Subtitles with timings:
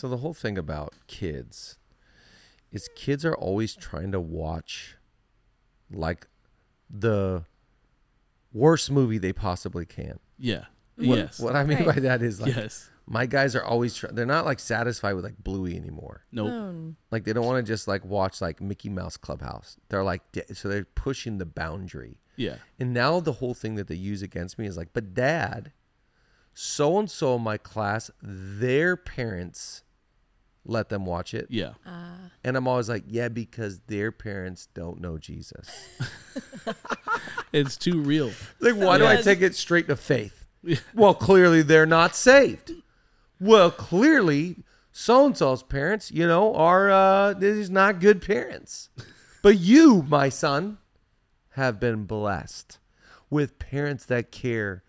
[0.00, 1.76] So the whole thing about kids
[2.72, 4.96] is kids are always trying to watch
[5.90, 6.26] like
[6.88, 7.44] the
[8.52, 10.18] worst movie they possibly can.
[10.38, 10.64] Yeah.
[10.96, 11.38] What, yes.
[11.40, 11.86] What I mean Right.
[11.96, 12.88] by that is like yes.
[13.06, 16.24] my guys are always try- they're not like satisfied with like Bluey anymore.
[16.32, 16.48] Nope.
[16.50, 19.76] Oh, Like they don't want to just like watch like Mickey Mouse Clubhouse.
[19.88, 22.18] They're like di- so they're pushing the boundary.
[22.36, 22.56] Yeah.
[22.78, 25.72] And now the whole thing that they use against me is like, but dad,
[26.54, 29.82] so and so in my class, their parents
[30.70, 31.48] let them watch it.
[31.50, 31.72] Yeah.
[32.42, 35.68] And I'm always like, yeah, because their parents don't know Jesus.
[37.52, 38.30] It's too real.
[38.60, 40.46] Like, why do I take it straight to faith?
[40.94, 42.72] Well, clearly they're not saved.
[43.40, 44.56] Well, clearly
[44.92, 48.90] so and so's parents, you know, are uh these not good parents.
[49.42, 50.78] But you, my son,
[51.50, 52.78] have been blessed
[53.30, 54.84] with parents that care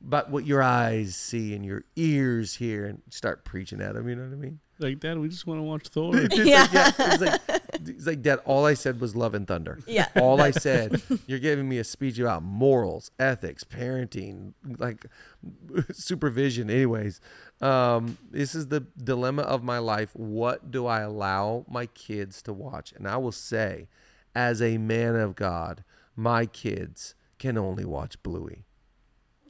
[0.00, 4.14] about what your eyes see and your ears hear and start preaching at them, you
[4.14, 4.60] know what I mean?
[4.80, 6.14] Like, Dad, we just want to watch Thor.
[6.16, 7.40] It's like, yeah, it's like,
[7.84, 9.80] it's like, Dad, all I said was love and thunder.
[9.86, 10.08] Yeah.
[10.16, 15.06] All I said, you're giving me a speech about morals, ethics, parenting, like
[15.92, 16.70] supervision.
[16.70, 17.20] Anyways,
[17.60, 20.10] um, this is the dilemma of my life.
[20.14, 22.92] What do I allow my kids to watch?
[22.92, 23.88] And I will say,
[24.34, 25.82] as a man of God,
[26.16, 28.64] my kids can only watch Bluey.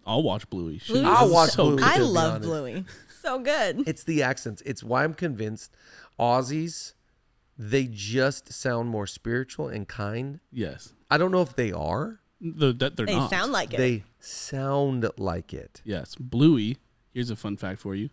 [0.07, 0.81] I'll watch Bluey.
[0.91, 1.77] I'll watch so Bluey.
[1.79, 1.85] good.
[1.85, 2.49] I love honest.
[2.49, 2.85] Bluey.
[3.29, 3.87] So good.
[3.87, 4.63] It's the accents.
[4.65, 5.77] It's why I'm convinced
[6.19, 6.95] Aussies,
[7.59, 10.41] they just sound more spiritual and kind.
[10.51, 10.95] Yes.
[11.11, 12.21] I don't know if they are.
[12.41, 13.29] The, that they're They not.
[13.31, 13.77] sound like it.
[13.77, 15.83] They sound like it.
[15.85, 16.15] Yes.
[16.15, 16.79] Bluey,
[17.13, 18.09] here's a fun fact for you,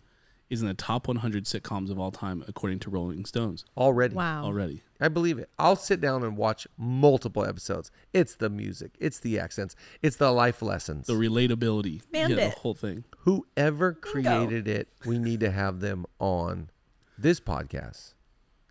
[0.50, 4.14] is in the top 100 sitcoms of all time, according to Rolling Stones Already.
[4.14, 4.44] wow.
[4.44, 4.82] already.
[5.00, 5.50] I believe it.
[5.58, 7.90] I'll sit down and watch multiple episodes.
[8.12, 11.06] It's the music, it's the accents, it's the life lessons.
[11.06, 12.02] The relatability.
[12.12, 13.04] Yeah, the whole thing.
[13.18, 16.70] Whoever created it, we need to have them on
[17.18, 18.14] this podcast.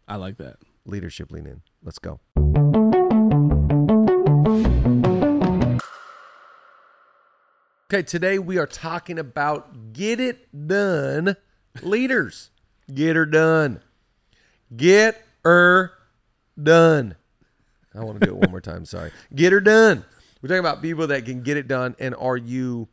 [0.07, 0.57] I like that.
[0.85, 1.61] Leadership Lean In.
[1.83, 2.19] Let's go.
[7.91, 11.35] Okay, today we are talking about get it done
[11.81, 12.49] leaders.
[12.93, 13.81] Get her done.
[14.75, 15.93] Get her
[16.61, 17.15] done.
[17.93, 18.85] I want to do it one more time.
[18.85, 19.11] Sorry.
[19.33, 20.03] Get her done.
[20.41, 21.95] We're talking about people that can get it done.
[21.99, 22.87] And are you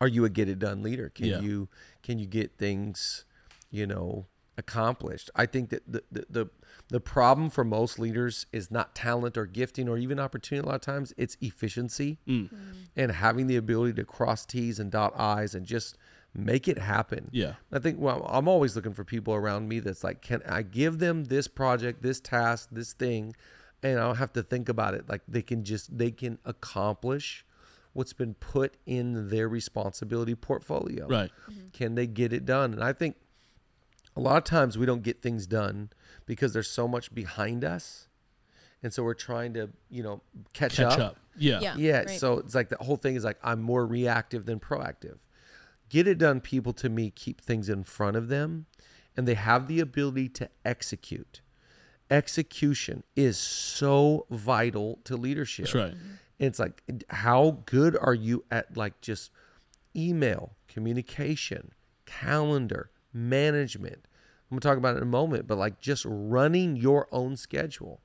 [0.00, 1.10] are you a get it done leader?
[1.10, 1.40] Can Yeah.
[1.40, 1.68] you
[2.02, 3.24] can you get things,
[3.70, 4.26] you know,
[4.56, 5.30] accomplished?
[5.34, 6.46] I think that the, the the
[6.88, 10.66] the problem for most leaders is not talent or gifting or even opportunity.
[10.66, 12.50] A lot of times, it's efficiency mm.
[12.50, 12.52] Mm.
[12.96, 15.96] and having the ability to cross T's and dot I's and just
[16.34, 17.28] make it happen.
[17.32, 17.54] Yeah.
[17.70, 20.98] I think well, I'm always looking for people around me that's like, can I give
[20.98, 23.34] them this project, this task, this thing,
[23.82, 25.08] and I don't have to think about it.
[25.08, 27.44] Like they can just they can accomplish
[27.92, 31.06] what's been put in their responsibility portfolio.
[31.06, 31.30] Right.
[31.50, 31.68] Mm-hmm.
[31.72, 32.72] Can they get it done?
[32.72, 33.16] And I think
[34.16, 35.90] a lot of times we don't get things done
[36.24, 38.08] because there's so much behind us.
[38.82, 40.22] And so we're trying to, you know,
[40.52, 41.00] catch, Catch up.
[41.00, 41.16] up.
[41.36, 41.60] Yeah.
[41.60, 41.74] Yeah.
[41.76, 41.98] Yeah.
[41.98, 42.10] right.
[42.18, 45.18] So it's like the whole thing is like I'm more reactive than proactive.
[45.92, 48.64] Get it done people to me keep things in front of them
[49.14, 51.42] and they have the ability to execute.
[52.10, 55.66] Execution is so vital to leadership.
[55.66, 55.94] That's right.
[56.38, 59.32] It's like how good are you at like just
[59.94, 61.72] email, communication,
[62.06, 64.08] calendar, management.
[64.50, 68.00] I'm gonna talk about it in a moment, but like just running your own schedule.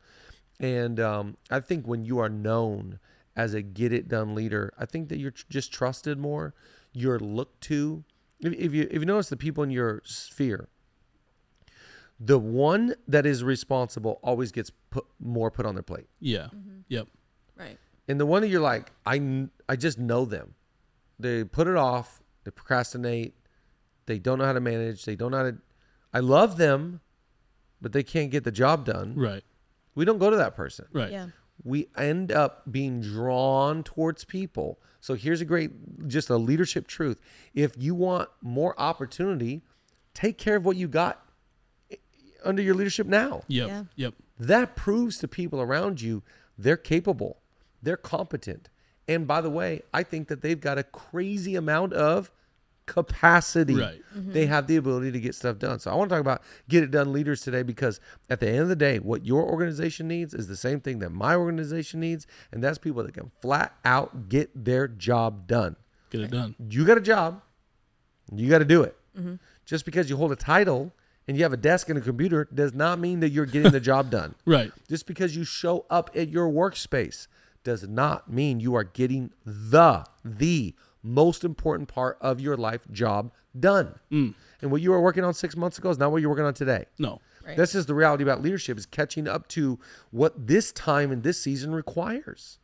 [0.59, 2.99] And um, I think when you are known
[3.33, 6.53] as a get it done leader, I think that you're tr- just trusted more.
[6.97, 8.03] You're looked to.
[8.39, 10.67] If, if you if you notice the people in your sphere,
[12.19, 16.47] the one that is responsible always gets put more put on their plate, Yeah.
[16.55, 16.79] Mm-hmm.
[16.87, 17.07] Yep.
[17.55, 17.77] Right.
[18.07, 20.55] and the one that you're like, I I just know them.
[21.19, 22.21] They put it off.
[22.43, 23.33] They procrastinate.
[24.07, 25.05] They don't know how to manage.
[25.05, 25.57] They don't know how to.
[26.13, 27.01] I love them,
[27.81, 29.13] but they can't get the job done.
[29.15, 29.43] Right.
[29.93, 31.11] We don't go to that person Right.
[31.11, 31.27] Yeah.
[31.63, 34.79] We end up being drawn towards people.
[34.99, 37.19] So here's a great, just a leadership truth.
[37.53, 39.61] If you want more opportunity,
[40.13, 41.23] take care of what you got
[42.43, 43.43] under your leadership now.
[43.47, 43.67] Yep.
[43.67, 43.83] Yeah.
[43.95, 44.13] Yep.
[44.39, 46.23] That proves to people around you
[46.57, 47.37] they're capable,
[47.81, 48.69] they're competent.
[49.07, 52.31] And by the way, I think that they've got a crazy amount of
[52.87, 53.75] capacity.
[53.75, 54.01] Right.
[54.15, 54.51] They mm-hmm.
[54.51, 55.79] have the ability to get stuff done.
[55.79, 57.99] So I want to talk about get it done leaders today because
[58.29, 61.11] at the end of the day, what your organization needs is the same thing that
[61.11, 65.75] my organization needs, and that's people that can flat out get their job done.
[66.09, 66.55] Get it done.
[66.57, 67.41] You got a job,
[68.33, 68.97] you got to do it.
[69.17, 69.35] Mm-hmm.
[69.65, 70.93] Just because you hold a title
[71.27, 73.79] and you have a desk and a computer does not mean that you're getting the
[73.79, 74.35] job done.
[74.45, 74.71] Right.
[74.89, 77.27] Just because you show up at your workspace
[77.63, 80.73] does not mean you are getting the the
[81.07, 83.95] most important part of your life job done.
[84.11, 84.33] Mm.
[84.61, 86.53] And what you were working on six months ago is not what you're working on
[86.53, 86.85] today.
[86.99, 87.21] No.
[87.45, 87.55] Right.
[87.55, 89.79] That's just the reality about leadership is catching up to
[90.11, 92.59] what this time and this season requires.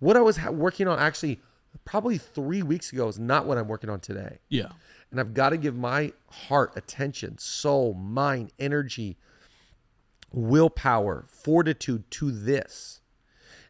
[0.00, 1.40] What I was ha- working on actually
[1.84, 4.38] probably three weeks ago is not what I'm working on today.
[4.48, 4.72] Yeah.
[5.10, 9.16] And I've got to give my heart, attention, soul, mind, energy,
[10.30, 13.00] willpower, fortitude to this.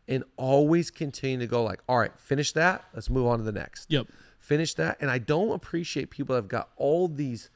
[0.08, 2.84] And always continue to go like, all right, finish that.
[2.93, 3.90] Let's move on to the next.
[3.90, 4.08] Yep.
[4.38, 4.99] Finish that.
[5.00, 7.49] And I don't appreciate people that have got all these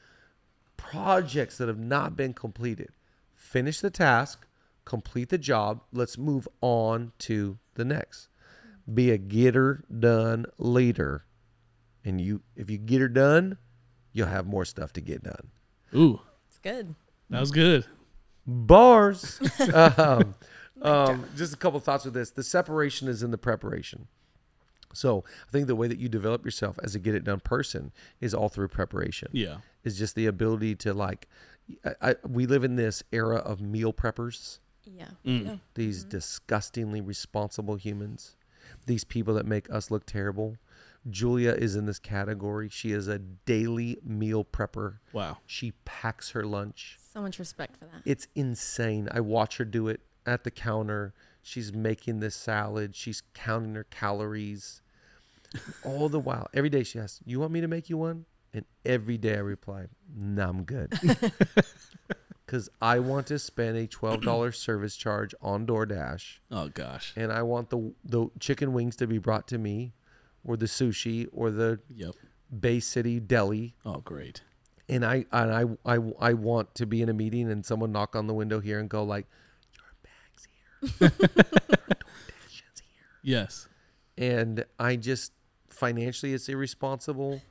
[0.77, 2.91] projects that have not been completed.
[3.35, 4.47] Finish the task,
[4.85, 5.81] complete the job.
[5.93, 8.29] Let's move on to the next.
[8.93, 11.25] Be a getter done leader.
[12.05, 13.59] And you if you get her done,
[14.13, 15.51] you'll have more stuff to get done.
[15.95, 16.95] Ooh, It's good.
[17.31, 17.85] that was good.
[18.47, 19.41] Bars.
[19.75, 20.37] um,
[20.83, 22.31] um, just a couple thoughts with this.
[22.31, 24.09] The separation is in the preparation.
[24.93, 27.93] So I think the way that you develop yourself as a get it done person
[28.21, 29.29] is all through preparation.
[29.33, 29.57] Yeah.
[29.85, 31.29] Is just the ability to like,
[31.85, 34.59] I, I, we live in this era of meal preppers.
[34.85, 35.09] Yeah.
[35.25, 35.47] Mm.
[35.47, 35.57] Yeah.
[35.75, 38.37] These disgustingly responsible humans.
[38.87, 40.57] These people that make us look terrible.
[41.09, 42.69] Julia is in this category.
[42.69, 44.99] She is a daily meal prepper.
[45.13, 45.39] Wow.
[45.47, 46.99] She packs her lunch.
[47.13, 48.03] So much respect for that.
[48.05, 49.09] It's insane.
[49.13, 51.15] I watch her do it at the counter.
[51.43, 52.95] She's making this salad.
[52.97, 54.83] She's counting her calories.
[55.83, 58.65] All the while, every day she asks, "You want me to make you one?" And
[58.85, 60.93] every day I reply, "No, I'm good."
[62.45, 67.13] Because I want to spend a twelve dollars service charge on DoorDash, Oh gosh.
[67.17, 69.95] and I want the the chicken wings to be brought to me,
[70.45, 72.15] or the sushi, or the Yep.
[72.61, 74.43] Bay City deli Oh great.
[74.89, 75.65] and I and I
[75.95, 78.79] I I want to be in a meeting and someone knock on the window here
[78.79, 79.27] and go like,
[81.01, 81.95] "Your bag's here, Your
[82.85, 83.69] here," Yes.
[84.19, 85.33] and I just
[85.69, 87.43] financially it's irresponsible.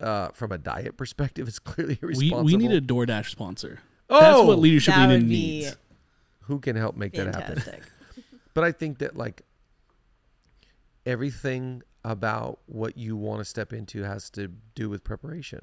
[0.00, 2.44] Uh, from a diet perspective, it's clearly We irresponsible.
[2.44, 3.80] we need a DoorDash sponsor.
[4.08, 4.18] Oh!
[4.20, 5.76] That's what leadership That leading would be needs.
[6.44, 7.62] who can help make that happen.
[8.54, 9.42] But I think that like
[11.06, 15.60] everything about what you want to step into has to do with preparation.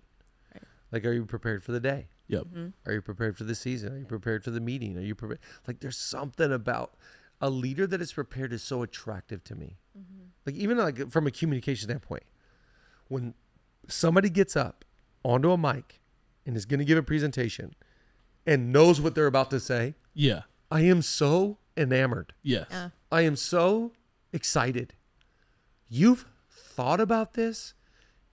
[0.54, 0.64] Right.
[0.92, 2.08] Like, are you prepared for the day?
[2.28, 2.44] Yep.
[2.44, 2.68] Mm-hmm.
[2.86, 3.94] Are you prepared for the season?
[3.94, 4.98] Are you prepared for the meeting?
[4.98, 5.40] Are you prepared?
[5.68, 6.96] Like, there's something about
[7.40, 9.78] a leader that is prepared is so attractive to me.
[9.98, 10.24] Mm-hmm.
[10.46, 12.24] Like, even like from a communication standpoint,
[13.08, 13.34] when
[13.88, 14.84] somebody gets up
[15.24, 16.02] onto a mic
[16.46, 17.76] and is going to give a presentation
[18.46, 20.42] and knows what they're about to say, Yeah.
[20.70, 22.34] I am so enamored.
[22.44, 22.68] Yes.
[22.70, 22.90] Yeah.
[23.12, 23.94] I am so
[24.34, 24.94] excited.
[25.90, 27.74] You've thought about this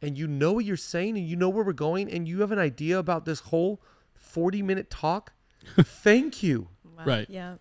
[0.05, 2.53] and you know what you're saying and you know where we're going and you have
[2.53, 3.81] an idea about this whole
[4.15, 5.33] 40 minute talk.
[5.81, 6.69] Thank you.
[6.85, 7.05] Wow.
[7.05, 7.27] Right.
[7.31, 7.55] Yeah.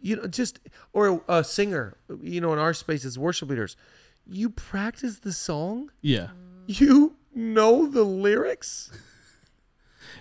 [0.00, 0.58] You know, just,
[0.92, 3.76] or a singer, you know, in our space as worship leaders,
[4.26, 6.28] you practice the song, Yeah.
[6.66, 6.80] Mm.
[6.80, 8.90] you know the lyrics.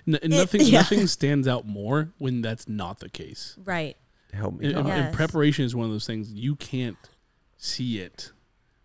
[0.07, 0.79] N- nothing yeah.
[0.79, 3.57] nothing stands out more when that's not the case.
[3.63, 3.97] Right.
[4.33, 4.67] Help me.
[4.67, 4.97] And, and- God.
[4.99, 6.97] and preparation is one of those things you can't
[7.57, 8.31] see it.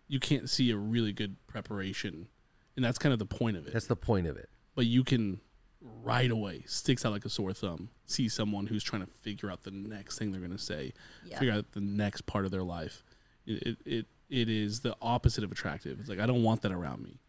[0.07, 2.27] You can't see a really good preparation,
[2.77, 3.73] and that's kind of the point of it.
[3.73, 4.49] That's the point of it.
[4.75, 5.41] but you can
[5.81, 7.89] right away sticks out like a sore thumb.
[8.05, 10.93] See someone who's trying to figure out the next thing they're going to say,
[11.25, 11.39] Yeah.
[11.39, 13.03] figure out the next part of their life.
[13.45, 15.99] It, it it it is the opposite of attractive.
[15.99, 17.19] It's like I don't want that around me.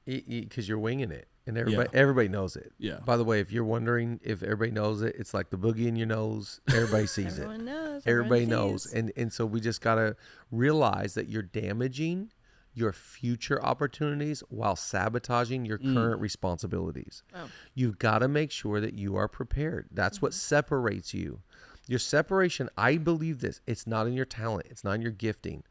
[0.41, 2.99] because you're winging it and everybody everybody knows it Yeah.
[3.05, 5.97] by the way if you're wondering if everybody knows it it's like the boogie in
[5.97, 8.03] your nose everybody sees it Everyone knows.
[8.07, 8.93] everybody everyone knows sees.
[8.95, 10.17] and and so we just got to
[10.51, 12.31] realize that you're damaging
[12.79, 15.95] your future opportunities while sabotaging your mm.
[15.95, 17.49] current responsibilities Oh.
[17.75, 20.39] you've got to make sure that you are prepared that's what mm-hmm.
[20.55, 21.41] separates you
[21.87, 25.63] your separation i believe this it's not in your talent it's not in your gifting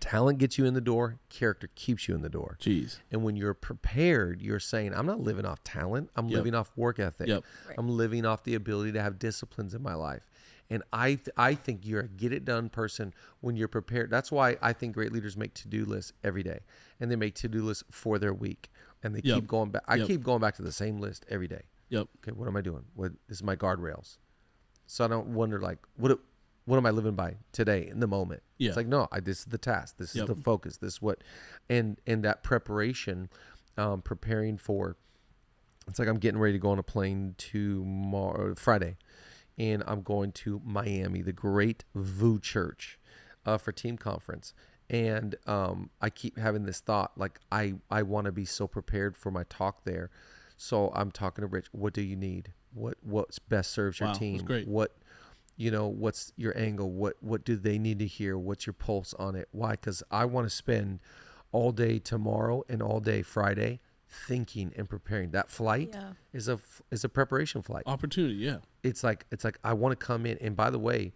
[0.00, 2.98] talent gets you in the door character keeps you in the door Jeez.
[3.10, 6.10] and when you're prepared, you're saying, I'm not living off talent.
[6.16, 6.36] I'm Yep.
[6.36, 7.28] living off work ethic.
[7.28, 7.44] Yep.
[7.68, 7.74] Right.
[7.78, 10.28] I'm living off the ability to have disciplines in my life.
[10.70, 14.10] And I, th- I think you're a get it done person when you're prepared.
[14.10, 16.60] That's why I think great leaders make to do lists every day,
[16.98, 18.70] and they make to do lists for their week,
[19.02, 19.36] and they Yep.
[19.36, 19.82] keep going back.
[19.86, 20.06] I Yep.
[20.06, 21.62] keep going back to the same list every day.
[21.90, 22.08] Yep.
[22.18, 22.84] Okay, what am I doing?
[22.94, 24.16] What this is my guardrails,
[24.86, 26.18] so I don't wonder like what
[26.64, 28.42] what am I living by today in the moment.
[28.56, 28.68] Yeah.
[28.68, 29.98] It's like no, I, this is the task.
[29.98, 30.78] This is the focus.
[30.78, 31.22] This is what,
[31.68, 33.28] and and that preparation,
[33.76, 34.96] um, preparing for.
[35.86, 38.96] It's like I'm getting ready to go on a plane tomorrow, Friday,
[39.58, 42.98] and I'm going to Miami, the Great VOUS Church,
[43.46, 44.54] uh, for team conference.
[44.90, 49.16] And um, I keep having this thought, like I I want to be so prepared
[49.16, 50.10] for my talk there.
[50.56, 51.66] So I'm talking to Rich.
[51.72, 52.52] What do you need?
[52.74, 54.40] What what best serves your Wow, team?
[54.66, 54.94] What
[55.56, 55.88] you know?
[55.88, 56.90] What's your angle?
[56.90, 58.36] What what do they need to hear?
[58.36, 59.48] What's your pulse on it?
[59.52, 59.72] Why?
[59.72, 61.00] Because I want to spend
[61.50, 63.80] all day tomorrow and all day Friday
[64.14, 65.30] thinking and preparing.
[65.32, 66.12] That flight Yeah.
[66.32, 66.58] is a
[66.90, 67.82] is a preparation flight.
[67.86, 68.58] Opportunity, yeah.
[68.82, 71.12] It's like it's like I want to come in and by the way,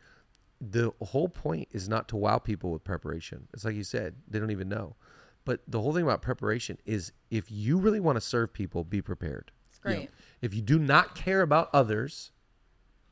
[0.61, 3.49] the whole point is not to wow people with preparation.
[3.55, 4.97] It's like you said, they don't even know.
[5.45, 9.00] But the whole thing about preparation is if you really want to serve people, be
[9.00, 9.50] prepared.
[9.71, 10.11] It's great.
[10.43, 12.33] If you do not care about others,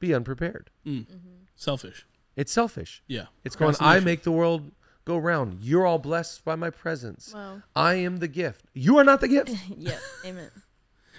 [0.01, 0.71] be unprepared.
[0.85, 1.07] Mm.
[1.07, 1.17] Mm-hmm.
[1.55, 2.07] Selfish.
[2.35, 3.03] It's selfish.
[3.07, 3.27] Yeah.
[3.45, 4.71] It's going, I make the world
[5.07, 5.63] go round.
[5.63, 7.33] You're all blessed by my presence.
[7.33, 7.63] Wow.
[7.75, 8.67] I am the gift.
[8.75, 9.51] You are not the gift.
[9.77, 10.01] yep.
[10.27, 10.51] Amen.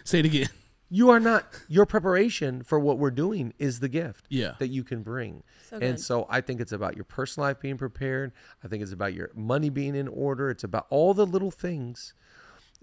[0.03, 0.49] Say it again.
[0.89, 1.45] You are not.
[1.67, 4.53] Your preparation for what we're doing is the gift Yeah.
[4.59, 5.43] that you can bring.
[5.69, 5.99] So and good.
[5.99, 8.31] so I think it's about your personal life being prepared.
[8.63, 10.49] I think it's about your money being in order.
[10.49, 12.13] It's about all the little things.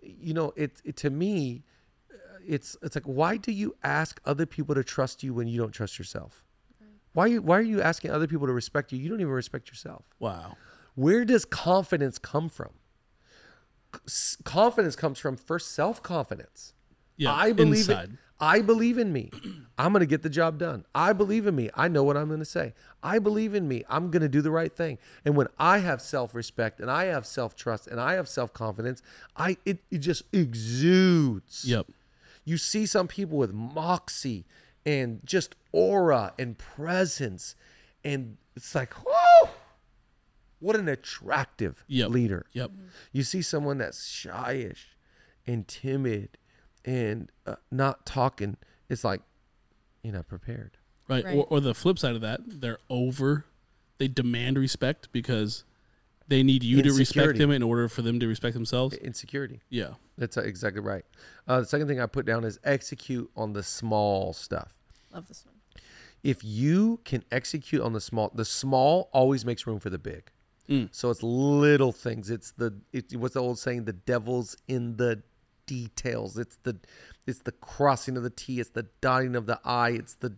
[0.03, 1.63] You know, it, it to me,
[2.13, 5.59] uh, it's it's like why do you ask other people to trust you when you
[5.59, 6.45] don't trust yourself?
[7.15, 8.99] Why you why are you asking other people to respect you?
[8.99, 10.05] You don't even respect yourself.
[10.19, 10.57] Wow.
[10.95, 12.71] Where does confidence come from?
[14.45, 16.73] Confidence comes from first self confidence.
[17.17, 17.33] Yeah.
[17.33, 18.11] I believe inside.
[18.15, 18.19] it.
[18.41, 19.31] I believe in me.
[19.79, 20.85] I'm going to get the job done.
[20.95, 21.71] I believe in me.
[21.75, 22.75] I know what I'm going to say.
[23.03, 23.85] I believe in me.
[23.89, 24.99] I'm going to do the right thing.
[25.25, 29.03] And when I have self-respect and I have self-trust and I have self-confidence,
[29.37, 31.65] I it, it just exudes.
[31.65, 31.87] Yep.
[32.45, 34.45] You see some people with moxie
[34.85, 37.55] and just aura and presence
[38.05, 39.14] and it's like, "Whoa!
[40.65, 42.11] What an attractive Yep.
[42.11, 42.73] leader." Yep.
[43.13, 44.95] You see someone that's shyish
[45.47, 46.39] and timid
[46.85, 48.57] and uh, not talking.
[48.89, 49.21] It's like
[50.03, 50.79] you're not prepared.
[51.09, 51.25] Right.
[51.25, 51.37] Right.
[51.37, 53.45] Or, or the flip side of that, they're over.
[53.99, 55.65] They demand respect because
[56.29, 58.97] they need you to respect them in order for them to respect themselves.
[58.97, 59.61] Insecurity.
[59.69, 59.95] Yeah.
[60.17, 61.05] That's uh, exactly right.
[61.47, 64.75] Uh, the second thing I put down is execute on the small stuff.
[65.13, 65.55] Love this one.
[66.23, 70.31] If you can execute on the small, the small always makes room for the big.
[70.69, 70.89] Mm.
[70.93, 72.31] So it's little things.
[72.31, 73.85] It's the it, what's the old saying?
[73.85, 75.23] The devil's in the
[75.67, 76.39] details.
[76.39, 76.79] It's the
[77.27, 78.61] it's the crossing of the T.
[78.61, 79.91] It's the dotting of the I.
[79.91, 80.37] It's the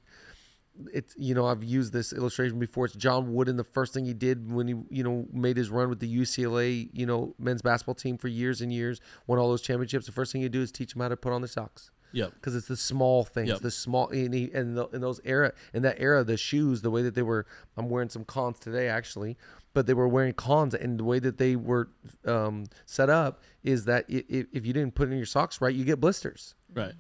[0.92, 2.86] it's you know I've used this illustration before.
[2.86, 3.56] It's John Wooden.
[3.56, 6.90] The first thing he did when he you know made his run with the UCLA
[6.92, 10.06] you know men's basketball team for years and years, won all those championships.
[10.06, 12.32] The first thing you do is teach them how to put on their socks Yep.
[12.34, 13.60] because it's the small things, Yep.
[13.60, 16.90] the small and, he, and the, in those era in that era, the shoes, the
[16.90, 17.46] way that they were.
[17.76, 19.36] I'm wearing some cons today actually,
[19.74, 21.90] but they were wearing cons, and the way that they were
[22.24, 26.00] um, set up is that if you didn't put in your socks right, you get
[26.00, 26.54] blisters.
[26.72, 26.94] Right.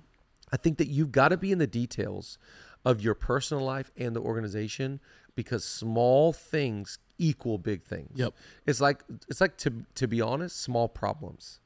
[0.52, 2.38] I think that you've got to be in the details
[2.84, 5.00] of your personal life and the organization
[5.34, 8.12] because small things equal big things.
[8.14, 8.34] Yep.
[8.66, 11.60] It's like it's like to to be honest, small problems.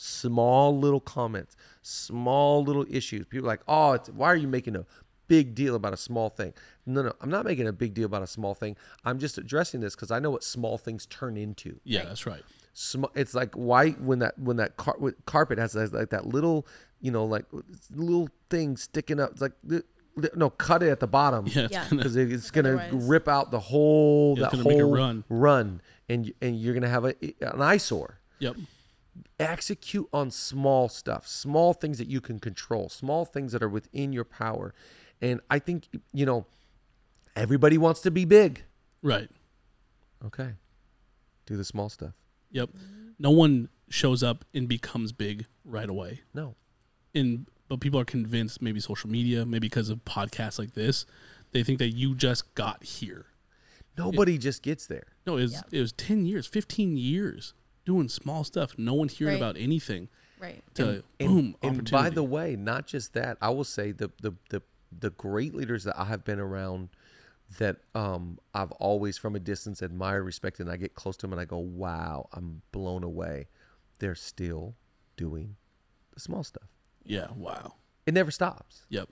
[0.00, 3.26] Small little comments, small little issues.
[3.26, 4.86] People are like, "Oh, it's, why are you making a
[5.26, 6.54] big deal about a small thing?"
[6.86, 8.76] No, no, I'm not making a big deal about a small thing.
[9.04, 12.42] I'm just addressing this because I know what small things turn into Yeah, that's right.
[12.72, 16.26] sm- it's like why when that when that car- with carpet has, has like that
[16.26, 16.64] little
[17.00, 17.44] you know like
[17.94, 19.82] little thing sticking up it's like li-
[20.16, 21.64] li- no cut it at the bottom Yeah.
[21.64, 21.86] It's Yeah.
[21.90, 25.24] because it's gonna Otherwise- rip out the whole Yeah, that gonna make a whole run.
[25.28, 28.54] run and and you're gonna have a, an eyesore yep.
[29.38, 34.12] Execute on small stuff small things that you can control small things that are within
[34.12, 34.74] your power
[35.20, 36.46] and i think you know
[37.36, 38.62] everybody wants to be big
[39.02, 39.28] Right.
[40.24, 40.52] okay
[41.46, 42.14] do the small stuff
[42.50, 42.70] Yep.
[43.18, 46.22] No one shows up and becomes big right away.
[46.32, 46.54] no
[47.14, 51.04] And but people are convinced maybe social media, maybe because of podcasts like this,
[51.52, 53.26] they think that you just got here.
[53.98, 55.62] nobody just gets there No, it was Yeah.
[55.72, 57.52] it was ten years, fifteen years
[57.88, 58.74] doing small stuff.
[58.78, 59.40] No one hearing Right.
[59.50, 60.08] about anything.
[60.38, 60.62] Right.
[60.74, 61.90] To and, boom, and opportunity.
[61.90, 64.62] by the way, not just that, I will say the the the
[64.96, 66.90] the great leaders that I have been around
[67.58, 71.32] that um I've always from a distance admired, respected, and I get close to them
[71.32, 73.48] and I go, wow, I'm blown away.
[73.98, 74.76] They're still
[75.16, 75.56] doing
[76.14, 76.68] the small stuff.
[77.04, 77.74] yeah, wow.
[78.06, 78.84] It never stops.
[78.90, 79.08] Yep.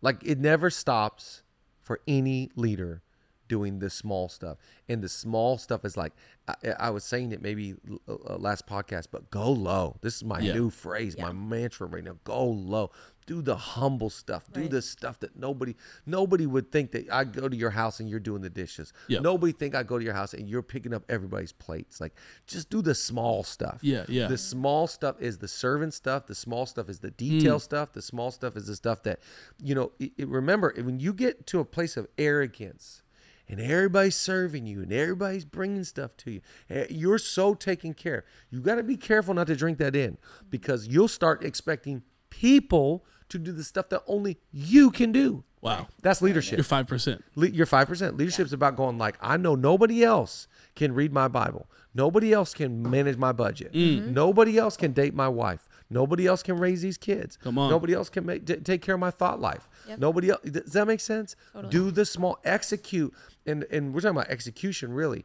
[0.00, 1.42] Like it never stops
[1.82, 3.02] for any leader
[3.54, 4.56] doing the small stuff.
[4.88, 6.12] And the small stuff is like
[6.48, 6.54] I,
[6.86, 7.74] I was saying it maybe
[8.08, 9.96] uh, last podcast, but go low.
[10.00, 10.54] This is my Yeah.
[10.54, 12.16] new phrase, my mantra right now.
[12.24, 12.90] Go low.
[13.24, 14.42] Do the humble stuff.
[14.52, 18.08] Do the stuff that nobody nobody would think that I go to your house and
[18.10, 18.92] you're doing the dishes.
[19.06, 19.20] Yeah.
[19.20, 22.00] Nobody think I go to your house and you're picking up everybody's plates.
[22.00, 22.14] Like
[22.48, 23.78] just do the small stuff.
[23.82, 24.26] Yeah, yeah.
[24.26, 26.26] The small stuff is the servant stuff.
[26.26, 27.68] The small stuff is the detail Mm.
[27.70, 27.92] stuff.
[27.92, 29.20] The small stuff is the stuff that,
[29.62, 33.01] you know, it, it- remember when you get to a place of arrogance
[33.52, 36.40] and everybody's serving you and everybody's bringing stuff to you,
[36.70, 38.24] eh, you're so taken care of.
[38.50, 40.16] You got to be careful not to drink that in
[40.50, 45.44] because you'll start expecting people to do the stuff that only you can do.
[45.60, 45.86] Wow.
[46.02, 46.56] That's leadership.
[46.58, 47.22] You're five percent.
[47.36, 48.16] Le- You're five percent.
[48.16, 51.68] Leadership's about going like, I know nobody else can read my Bible.
[51.94, 53.72] Nobody else can manage my budget.
[53.72, 54.08] Mm.
[54.12, 55.68] Nobody else can date my wife.
[55.90, 57.36] Nobody else can raise these kids.
[57.36, 57.70] Come on.
[57.70, 59.68] Nobody else can make, t- take care of my thought life.
[59.88, 59.98] Yep.
[59.98, 60.40] Nobody else.
[60.42, 61.36] Does that make sense?
[61.52, 61.70] Totally.
[61.70, 63.12] Do the small, execute,
[63.46, 65.24] and and we're talking about execution really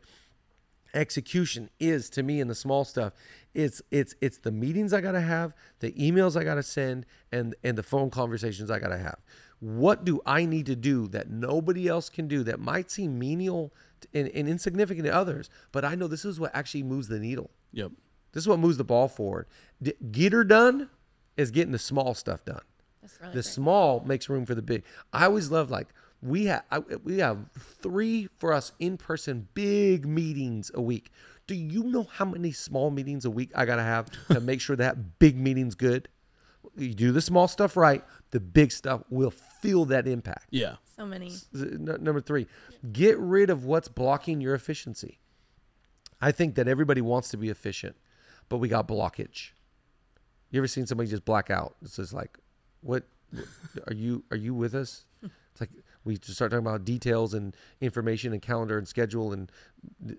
[0.94, 3.14] execution is to me in the small stuff
[3.54, 7.78] it's it's it's the meetings i gotta have the emails i gotta send and and
[7.78, 9.18] the phone conversations i gotta have
[9.60, 13.74] what do i need to do that nobody else can do that might seem menial
[14.14, 17.52] and, and insignificant to others but i know this is what actually moves the needle
[17.74, 17.92] Yep.
[18.32, 19.46] this is what moves the ball forward
[19.84, 20.90] D- get her done
[21.36, 22.62] is getting the small stuff done
[23.02, 23.46] That's really the great.
[23.46, 24.84] small makes room for the big.
[25.14, 25.90] I always love like
[26.22, 26.64] we have
[27.04, 27.38] we have
[27.82, 31.12] three for us in person big meetings a week.
[31.46, 34.76] Do you know how many small meetings a week I gotta have to make sure
[34.76, 36.10] that big meeting's good?
[36.76, 40.48] You do the small stuff right, the big stuff will feel that impact.
[40.52, 40.76] Yeah.
[40.96, 41.32] so many.
[41.56, 42.48] N- Number three,
[42.92, 45.20] get rid of what's blocking your efficiency.
[46.22, 47.96] I think that everybody wants to be efficient,
[48.50, 49.52] but we got blockage.
[50.52, 51.76] You ever seen somebody just black out?
[51.82, 52.38] It's just like,
[52.82, 53.04] what
[53.88, 55.06] are you are you with us?
[55.24, 55.70] It's like
[56.08, 59.52] we start talking about details and information and calendar and schedule and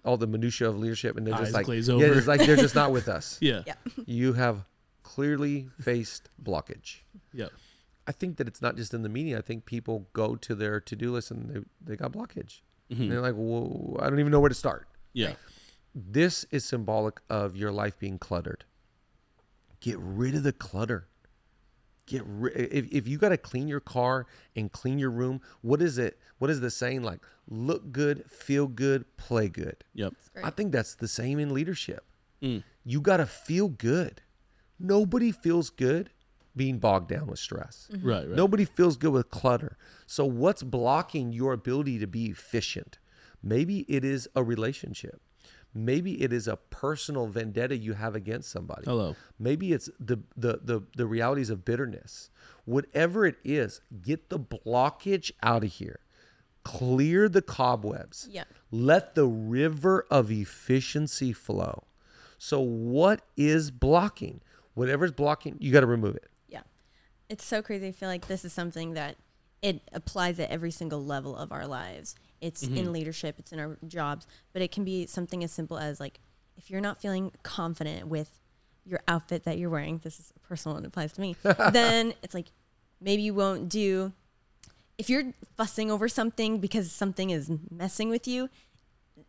[0.04, 2.18] all the minutia of leadership, and they're Eyes just like, glaze yeah, over.
[2.18, 3.38] it's like they're just not with us.
[3.40, 3.62] Yeah.
[3.66, 3.74] Yeah.
[4.06, 4.64] You have
[5.02, 6.98] clearly faced blockage.
[7.32, 7.50] Yep.
[8.06, 9.38] I think that it's not just in the media.
[9.38, 11.60] I think people go to their to do list and they,
[11.92, 12.60] they got blockage.
[12.90, 13.02] Mm-hmm.
[13.02, 14.86] And they're like, Whoa, I don't even know where to start.
[15.12, 15.32] Yeah.
[15.94, 18.64] This is symbolic of your life being cluttered.
[19.80, 21.08] Get rid of the clutter.
[22.08, 25.82] Get ri- if, if you got to clean your car and clean your room, what
[25.82, 26.18] is it?
[26.38, 27.20] What is the saying like?
[27.46, 29.84] Look good, feel good, play good.
[29.94, 30.14] Yep.
[30.42, 32.04] I think that's the same in leadership.
[32.42, 32.62] Mm.
[32.84, 34.22] You got to feel good.
[34.78, 36.10] Nobody feels good
[36.56, 37.88] being bogged down with stress.
[38.02, 38.26] Right.
[38.26, 38.28] Right.
[38.28, 39.76] Nobody feels good with clutter.
[40.06, 42.98] So, what's blocking your ability to be efficient?
[43.42, 45.20] Maybe it is a relationship.
[45.74, 48.84] Maybe it is a personal vendetta you have against somebody.
[48.84, 49.14] Hello.
[49.38, 52.30] Maybe it's the, the the the realities of bitterness.
[52.64, 56.00] Whatever it is, get the blockage out of here.
[56.64, 58.28] Clear the cobwebs.
[58.30, 58.44] Yeah.
[58.70, 61.84] Let the river of efficiency flow.
[62.38, 64.40] So what is blocking?
[64.74, 66.30] Whatever's blocking, you got to remove it.
[66.48, 66.62] Yeah.
[67.28, 67.88] It's so crazy.
[67.88, 69.16] I feel like this is something that
[69.62, 72.14] it applies at every single level of our lives.
[72.40, 72.92] It's in mm-hmm.
[72.92, 76.20] leadership, it's in our jobs, but it can be something as simple as like
[76.56, 78.38] if you're not feeling confident with
[78.84, 81.36] your outfit that you're wearing, this is a personal and it applies to me,
[81.72, 82.46] then it's like
[83.00, 84.12] maybe you won't do
[84.98, 88.50] if you're fussing over something because something is messing with you,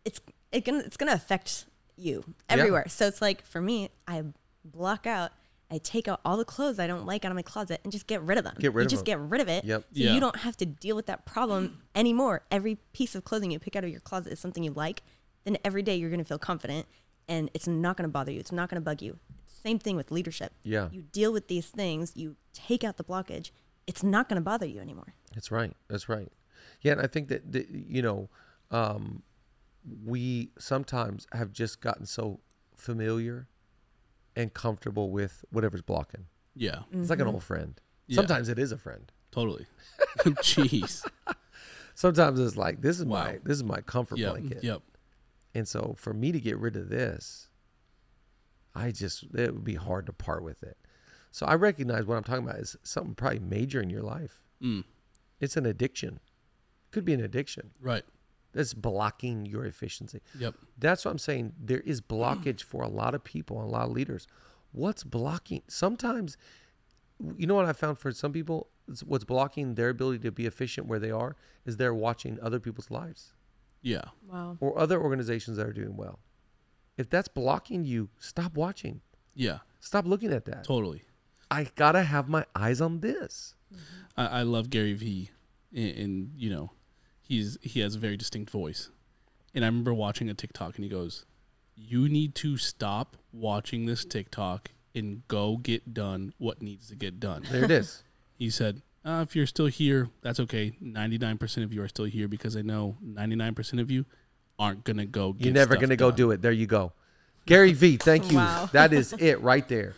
[0.04, 0.20] it's
[0.52, 1.64] it gonna it's gonna affect
[1.96, 2.86] you everywhere.
[2.88, 4.24] So it's like for me, I
[4.64, 5.30] block out,
[5.70, 8.06] I take out all the clothes I don't like out of my closet and just
[8.06, 8.54] get rid of them.
[8.58, 9.20] Get rid you of just them.
[9.20, 9.64] get rid of it.
[9.64, 9.82] Yep.
[9.82, 10.14] So Yeah.
[10.14, 12.42] you don't have to deal with that problem anymore.
[12.50, 15.02] Every piece of clothing you pick out of your closet is something you like.
[15.44, 16.86] Then every day you're gonna feel confident
[17.28, 18.40] and it's not gonna bother you.
[18.40, 19.18] It's not gonna bug you.
[19.46, 20.52] Same thing with leadership.
[20.64, 20.88] Yeah.
[20.90, 23.50] You deal with these things, you take out the blockage,
[23.86, 25.14] it's not gonna bother you anymore.
[25.34, 25.74] That's right.
[25.88, 26.32] That's right.
[26.82, 28.28] Yeah, and I think that, that you know,
[28.70, 29.22] um,
[30.04, 32.40] we sometimes have just gotten so
[32.76, 33.46] familiar
[34.36, 36.26] and comfortable with whatever's blocking.
[36.54, 36.80] Yeah.
[36.92, 37.80] It's like an old friend.
[38.06, 38.16] Yeah.
[38.16, 39.10] Sometimes it is a friend.
[39.30, 39.66] Totally.
[40.18, 41.06] Jeez.
[41.94, 43.24] Sometimes it's like this is Wow.
[43.24, 44.30] my this is my comfort Yep.
[44.32, 44.64] blanket.
[44.64, 44.82] Yep.
[45.54, 47.48] And so for me to get rid of this,
[48.74, 50.76] I just it would be hard to part with it.
[51.32, 54.42] So I recognize what I'm talking about is something probably major in your life.
[54.62, 54.84] Mm.
[55.40, 56.20] It's an addiction.
[56.90, 58.04] Could be an addiction Right.
[58.52, 60.20] That's blocking your efficiency.
[60.38, 60.54] Yep.
[60.78, 61.52] That's what I'm saying.
[61.58, 64.26] There is blockage for a lot of people and a lot of leaders.
[64.72, 65.62] What's blocking?
[65.68, 66.36] Sometimes,
[67.36, 70.46] you know what I found for some people, It's what's blocking their ability to be
[70.46, 73.32] efficient where they are is they're watching other people's lives
[73.82, 74.04] Yeah.
[74.26, 74.56] Wow.
[74.60, 76.18] or other organizations that are doing well.
[76.96, 79.00] If that's blocking you, stop watching.
[79.34, 79.58] Yeah.
[79.80, 80.64] Stop looking at that.
[80.64, 81.02] Totally.
[81.50, 83.54] I gotta have my eyes on this.
[84.16, 85.30] I, I love Gary Vee,
[85.74, 86.72] and, and you know,
[87.30, 88.90] he's he has a very distinct voice.
[89.54, 91.24] And I remember watching a TikTok, and he goes,
[91.76, 97.18] "You need to stop watching this TikTok and go get done what needs to get
[97.18, 98.02] done." There it is.
[98.40, 100.72] He said, uh, "If you're still here, that's okay.
[100.80, 103.90] Ninety nine percent of you are still here because I know ninety nine percent of
[103.90, 104.06] you
[104.58, 105.36] aren't gonna go.
[105.38, 106.40] You're never gonna go do it.
[106.40, 106.92] There you go.
[107.44, 108.38] Gary Vee, thank you.
[108.38, 108.70] Wow.
[108.72, 109.94] That is it right there.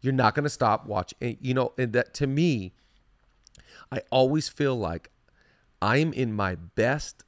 [0.00, 1.18] You're not gonna stop watching.
[1.20, 2.72] And, You know, and that to me,
[3.92, 5.10] I always feel like
[5.84, 7.24] I'm in my best.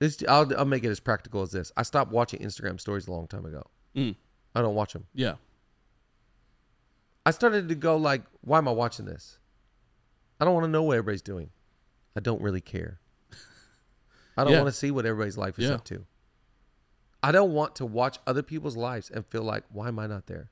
[0.00, 1.70] This I'll, I'll make it as practical as this.
[1.76, 3.62] I stopped watching Instagram stories a long time ago.
[3.94, 4.16] Mm,
[4.54, 5.06] I don't watch them.
[5.14, 5.34] yeah.
[7.26, 9.38] I started to go like, why am I watching this?
[10.38, 11.50] I don't want to know what everybody's doing.
[12.14, 13.00] I don't really care.
[14.36, 14.58] I don't Yeah.
[14.62, 15.76] want to see what everybody's life is Yeah.
[15.76, 16.04] up to.
[17.22, 20.26] I don't want to watch other people's lives and feel like, why am I not
[20.26, 20.50] there?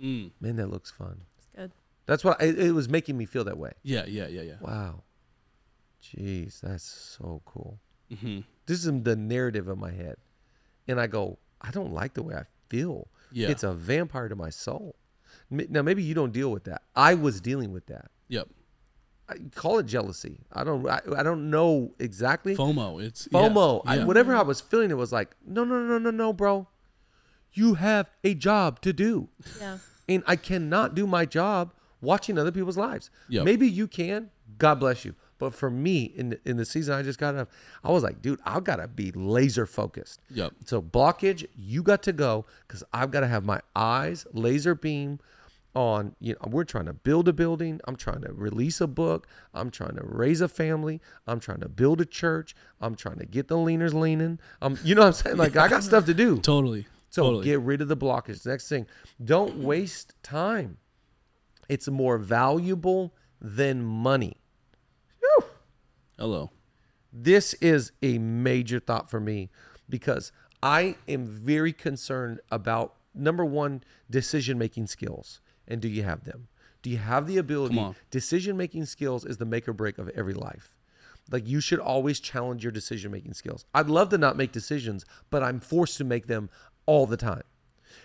[0.00, 0.32] Mm.
[0.40, 1.20] Man, that looks fun.
[1.38, 1.70] It's good.
[2.06, 3.72] That's what it, it was making me feel that way.
[3.84, 4.56] Yeah, yeah, yeah, yeah.
[4.60, 5.04] Wow.
[6.02, 7.78] Jeez, that's so cool.
[8.20, 10.16] hmm This is the narrative of my head.
[10.88, 13.08] And I go, I don't like the way I feel.
[13.32, 13.48] Yeah.
[13.48, 14.96] It's a vampire to my soul.
[15.50, 16.82] Now, maybe you don't deal with that.
[16.96, 18.10] I was dealing with that.
[18.28, 18.48] Yep.
[19.28, 20.40] I call it jealousy.
[20.52, 20.88] I don't.
[20.88, 22.56] I, I don't know exactly.
[22.56, 23.00] FOMO.
[23.00, 23.82] It's yeah, FOMO.
[23.86, 24.04] I, yeah.
[24.04, 26.66] whatever I was feeling, it was like, no, no, no, no, no, bro.
[27.52, 29.28] You have a job to do,
[29.60, 29.78] Yeah.
[30.08, 33.10] and I cannot do my job watching other people's lives.
[33.28, 33.44] Yep.
[33.44, 34.30] Maybe you can.
[34.58, 35.14] God bless you.
[35.40, 37.48] But for me, in the, in the season I just got of,
[37.82, 40.20] I was like, dude, I've got to be laser focused.
[40.28, 40.52] Yep.
[40.66, 45.18] So blockage, you got to go because I've got to have my eyes laser beam
[45.74, 46.14] on.
[46.20, 47.80] You know, we're trying to build a building.
[47.88, 49.26] I'm trying to release a book.
[49.54, 51.00] I'm trying to raise a family.
[51.26, 52.54] I'm trying to build a church.
[52.78, 54.38] I'm trying to get the leaners leaning.
[54.60, 55.36] Um, you know what I'm saying?
[55.38, 56.36] Like I got stuff to do.
[56.42, 56.86] Totally.
[57.08, 57.44] So totally.
[57.44, 58.46] get rid of the blockage.
[58.46, 58.86] Next thing,
[59.24, 60.76] don't waste time.
[61.68, 64.39] It's more valuable than money.
[66.20, 66.50] Hello.
[67.10, 69.48] This is a major thought for me
[69.88, 75.40] because I am very concerned about number one, decision making skills.
[75.66, 76.48] And do you have them?
[76.82, 77.74] Do you have the ability?
[78.10, 80.76] Decision making skills is the make or break of every life.
[81.30, 83.64] Like you should always challenge your decision making skills.
[83.74, 86.50] I'd love to not make decisions, but I'm forced to make them
[86.84, 87.44] all the time.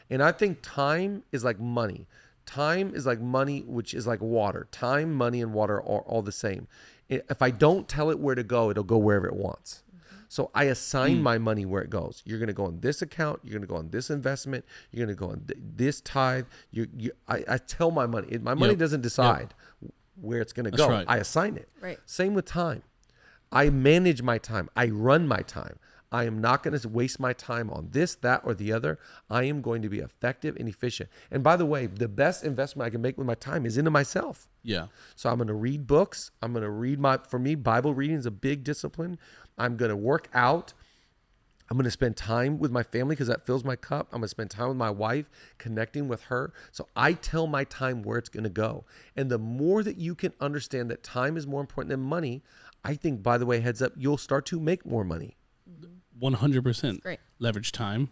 [0.09, 2.07] And I think time is like money.
[2.45, 4.67] Time is like money, which is like water.
[4.71, 6.67] Time, money, and water are all the same.
[7.11, 9.83] I- If I don't tell it where to go, it'll go wherever it wants.
[9.95, 10.15] Mm-hmm.
[10.27, 11.21] So I assign mm.
[11.21, 12.21] my money where it goes.
[12.25, 13.39] You're going to go on this account.
[13.43, 14.65] You're going to go on this investment.
[14.91, 16.45] You're going to go on th- this tithe.
[16.71, 18.27] You, you, I, I tell my money.
[18.31, 18.79] It- My money Yep.
[18.79, 19.53] doesn't decide
[20.19, 20.89] where it's going to go.
[20.89, 21.05] right.
[21.07, 21.69] I assign it.
[21.81, 21.99] Right.
[22.05, 22.83] Same with time.
[23.51, 24.69] I manage my time.
[24.75, 25.77] I run my time.
[26.11, 28.99] I am not going to waste my time on this, that, or the other.
[29.29, 31.09] I am going to be effective and efficient.
[31.31, 33.91] And by the way, the best investment I can make with my time is into
[33.91, 34.47] myself.
[34.63, 34.87] Yeah.
[35.15, 36.31] So I'm going to read books.
[36.41, 39.17] I'm going to read my, for me, Bible reading is a big discipline.
[39.57, 40.73] I'm going to work out.
[41.69, 44.07] I'm going to spend time with my family because that fills my cup.
[44.11, 46.53] I'm going to spend time with my wife, connecting with her.
[46.71, 48.85] So I tell my time where it's going to go.
[49.15, 52.43] And the more that you can understand that time is more important than money,
[52.83, 55.37] I think, by the way, heads up, you'll start to make more money.
[55.69, 56.19] Mm-hmm.
[56.19, 57.01] One hundred percent.
[57.01, 57.19] Great.
[57.39, 58.09] Leverage time.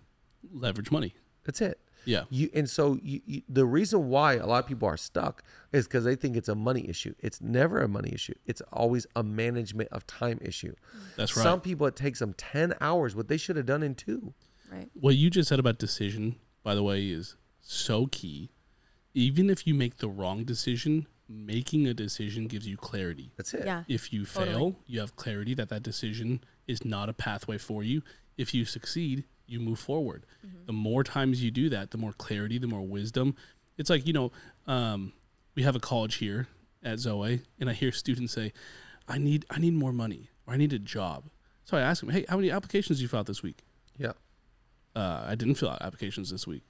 [0.51, 1.15] Leverage money.
[1.45, 1.79] That's it.
[2.05, 2.23] Yeah.
[2.29, 5.87] You and so you, you, the reason why a lot of people are stuck is
[5.87, 7.13] because they think it's a money issue.
[7.19, 8.33] It's never a money issue.
[8.45, 10.73] It's always a management of time issue.
[10.73, 11.05] Mm-hmm.
[11.15, 11.43] That's right.
[11.43, 14.33] Some people it takes them ten hours, what they should have done in two.
[14.71, 14.89] Right.
[14.93, 18.49] What you just said about decision, by the way, is so key.
[19.13, 23.31] Even if you make the wrong decision, making a decision gives you clarity.
[23.37, 23.65] That's it.
[23.65, 23.83] Yeah.
[23.87, 24.75] If you fail, Totally.
[24.87, 28.01] you have clarity that that decision is not a pathway for you.
[28.37, 30.25] If you succeed, you move forward.
[30.45, 30.65] Mm-hmm.
[30.65, 33.35] The more times you do that, the more clarity, the more wisdom.
[33.77, 34.31] It's like, you know,
[34.67, 35.13] um,
[35.55, 36.47] we have a college here
[36.83, 38.53] at Zoe, and I hear students say,
[39.07, 41.25] I need I need more money or I need a job.
[41.65, 43.63] So I ask them, hey, how many applications you filed this week?
[43.97, 44.13] Yeah.
[44.95, 46.63] uh, I didn't fill out applications this week.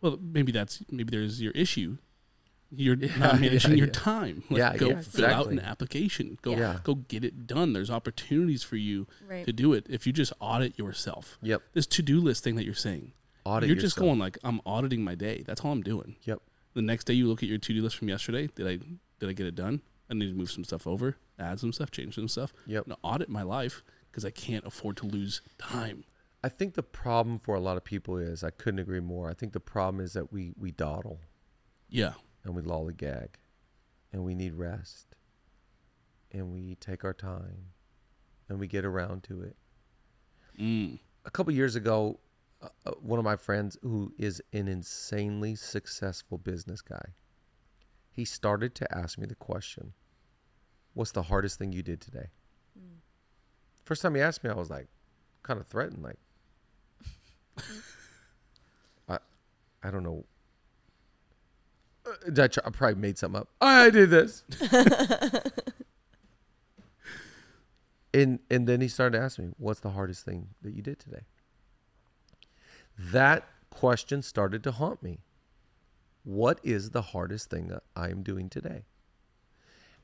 [0.00, 1.98] Well, maybe that's maybe there's your issue.
[2.70, 3.92] You're Yeah, not managing yeah, your yeah.
[3.92, 4.42] time.
[4.50, 6.38] Like, Yeah, go yeah, fill out an application.
[6.42, 6.80] Go Yeah.
[6.84, 7.72] go get it done.
[7.72, 9.46] There's opportunities for you Right.
[9.46, 11.38] to do it if you just audit yourself.
[11.42, 11.62] Yep.
[11.72, 13.12] This to do list thing that you're saying,
[13.44, 15.42] Audit you're just going like I'm auditing my day.
[15.46, 16.16] That's all I'm doing.
[16.24, 16.42] Yep.
[16.74, 18.48] The next day you look at your to do list from yesterday.
[18.54, 18.76] Did I
[19.18, 19.80] did I get it done?
[20.10, 22.52] I need to move some stuff over, add some stuff, change some stuff.
[22.66, 22.84] Yep.
[22.86, 26.04] And audit my life because I can't afford to lose time.
[26.44, 29.28] I think the problem for a lot of people is I couldn't agree more.
[29.28, 31.20] I think the problem is that we we dawdle
[31.88, 32.12] Yeah.
[32.48, 33.28] And we lollygag
[34.12, 35.14] and we need rest
[36.32, 37.66] and we take our time
[38.48, 39.56] and we get around to it.
[40.60, 40.98] Mm.
[41.24, 42.18] a couple years ago,
[42.60, 47.14] uh, uh, one of my friends who is an insanely successful business guy,
[48.10, 49.92] he started to ask me the question,
[50.94, 52.30] "What's the hardest thing you did today?"
[53.88, 54.86] First time he asked me, I was like,
[55.42, 56.18] kind of threatened, like,
[59.08, 59.18] I,
[59.82, 60.26] I don't know.
[62.24, 63.48] Did I, I probably made something up.
[63.60, 64.44] I did this.
[68.14, 70.98] and and then he started to ask me, "What's the hardest thing that you did
[70.98, 71.22] today?"
[72.98, 75.20] That question started to haunt me.
[76.24, 78.84] What is the hardest thing that I am doing today?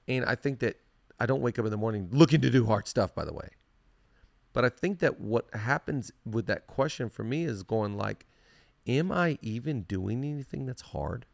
[0.07, 0.77] And I think that
[1.19, 3.49] I don't wake up in the morning looking to do hard stuff, by the way.
[4.53, 8.27] But I think that what happens with that question for me is going like,
[8.87, 11.27] am I even doing anything that's hard?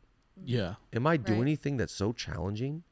[0.44, 0.74] Yeah.
[0.92, 1.46] Am I doing Right.
[1.48, 2.82] anything that's so challenging?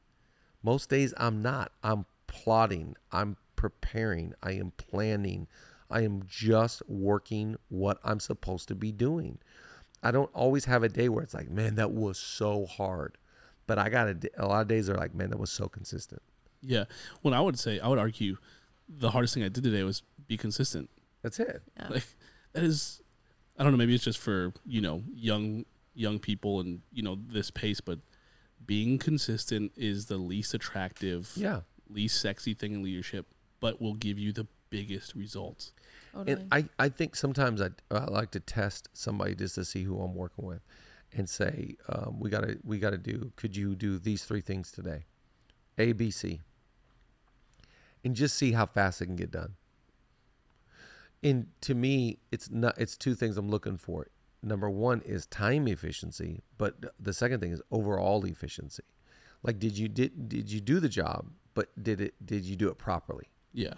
[0.63, 1.71] Most days I'm not.
[1.83, 2.95] I'm plotting.
[3.11, 4.33] I'm preparing.
[4.43, 5.47] I am planning.
[5.89, 9.39] I am just working what I'm supposed to be doing.
[10.03, 13.17] I don't always have a day where it's like, man, that was so hard.
[13.67, 14.07] But I got
[14.37, 16.21] a lot of days are like, man, that was so consistent.
[16.61, 16.85] Yeah.
[17.23, 18.37] Well, I would say I would argue
[18.87, 20.89] the hardest thing I did today was be consistent.
[21.21, 21.61] That's it.
[21.77, 21.87] Yeah.
[21.89, 22.05] Like
[22.53, 23.01] that is,
[23.57, 23.77] I don't know.
[23.77, 25.65] Maybe it's just for you know young
[25.99, 27.99] young people and you know this pace, but
[28.65, 31.61] being consistent is the least attractive, Yeah.
[31.89, 33.25] least sexy thing in leadership,
[33.59, 35.73] but will give you the biggest results.
[36.13, 36.33] Totally.
[36.33, 39.99] And I, I think sometimes I, I like to test somebody just to see who
[39.99, 40.61] I'm working with
[41.11, 45.05] and say, um, we gotta we gotta do could you do these three things today?
[45.77, 46.39] A, B, C.
[48.03, 49.55] And just see how fast it can get done.
[51.21, 54.07] And to me, it's not it's two things I'm looking for.
[54.41, 58.83] Number one is time efficiency, but the second thing is overall efficiency.
[59.43, 62.69] Like did you did did you do the job, but did it did you do
[62.69, 63.29] it properly?
[63.53, 63.73] Yeah.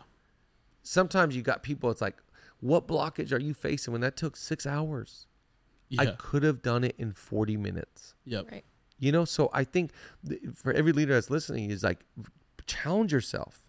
[0.83, 2.21] sometimes you got people it's like
[2.59, 5.27] what blockage are you facing when that took six hours
[5.97, 8.51] i could have done it in 40 minutes yep.
[8.51, 8.63] right.
[8.99, 9.91] you know so i think
[10.27, 12.03] th- for every leader that's listening is like
[12.65, 13.60] challenge yourself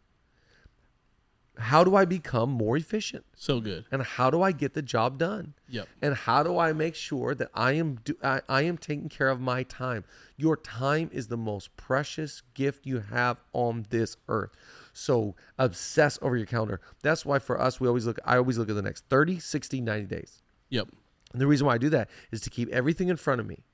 [1.59, 3.85] how do i become more efficient So good.
[3.93, 5.89] and how do i get the job done Yep.
[6.03, 9.31] and how do I make sure that I am do, I, I am taking care
[9.31, 10.05] of my time?
[10.37, 14.51] Your time is the most precious gift you have on this earth.
[14.93, 16.79] So obsess over your calendar.
[17.03, 19.81] That's why for us we always look I always look at the next 30, 60,
[19.81, 20.43] 90 days.
[20.69, 20.89] Yep.
[21.33, 23.65] And the reason why I do that is to keep everything in front of me.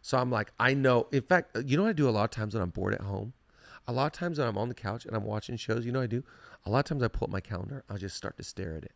[0.00, 1.08] So I'm like, I know.
[1.10, 3.00] In fact, you know what I do a lot of times when I'm bored at
[3.00, 3.32] home?
[3.88, 5.98] A lot of times when I'm on the couch and I'm watching shows, you know
[5.98, 6.22] what I do?
[6.66, 7.84] A lot of times I pull up my calendar.
[7.88, 8.92] I'll just start to stare at it.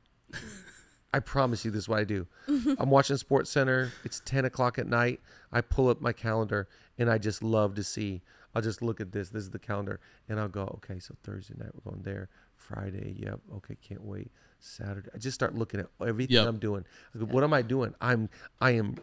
[1.15, 2.27] I promise you this is what I do.
[2.79, 3.93] I'm watching Sports Center.
[4.05, 5.21] It's 10 o'clock at night.
[5.53, 8.23] I pull up my calendar and I just love to see.
[8.55, 9.31] I'll just look at this.
[9.31, 10.01] This is the calendar.
[10.29, 12.29] And I'll go, okay, so Thursday night we're going there.
[12.57, 13.41] Friday, yep.
[13.57, 14.31] Okay, can't wait.
[14.61, 15.09] Saturday.
[15.15, 16.47] I just start looking at everything Yep.
[16.47, 16.85] I'm doing.
[17.15, 17.95] I go, what am I doing?
[18.01, 18.29] I'm
[18.61, 18.97] I am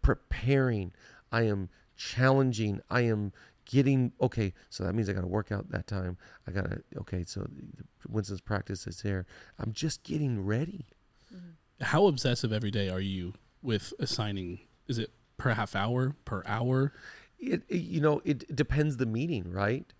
[0.00, 0.92] preparing.
[1.30, 2.80] I am challenging.
[2.90, 3.32] I am
[3.66, 4.52] getting okay.
[4.70, 6.16] So that means I got to work out that time.
[6.46, 7.24] I got to okay.
[7.26, 7.48] So
[8.08, 9.26] Winston's practice is there.
[9.58, 10.86] I'm just getting ready.
[11.80, 14.60] How obsessive every day are you with assigning?
[14.88, 16.92] Is it per half hour, per hour?
[17.38, 19.92] It, it- you know it depends the meeting, right?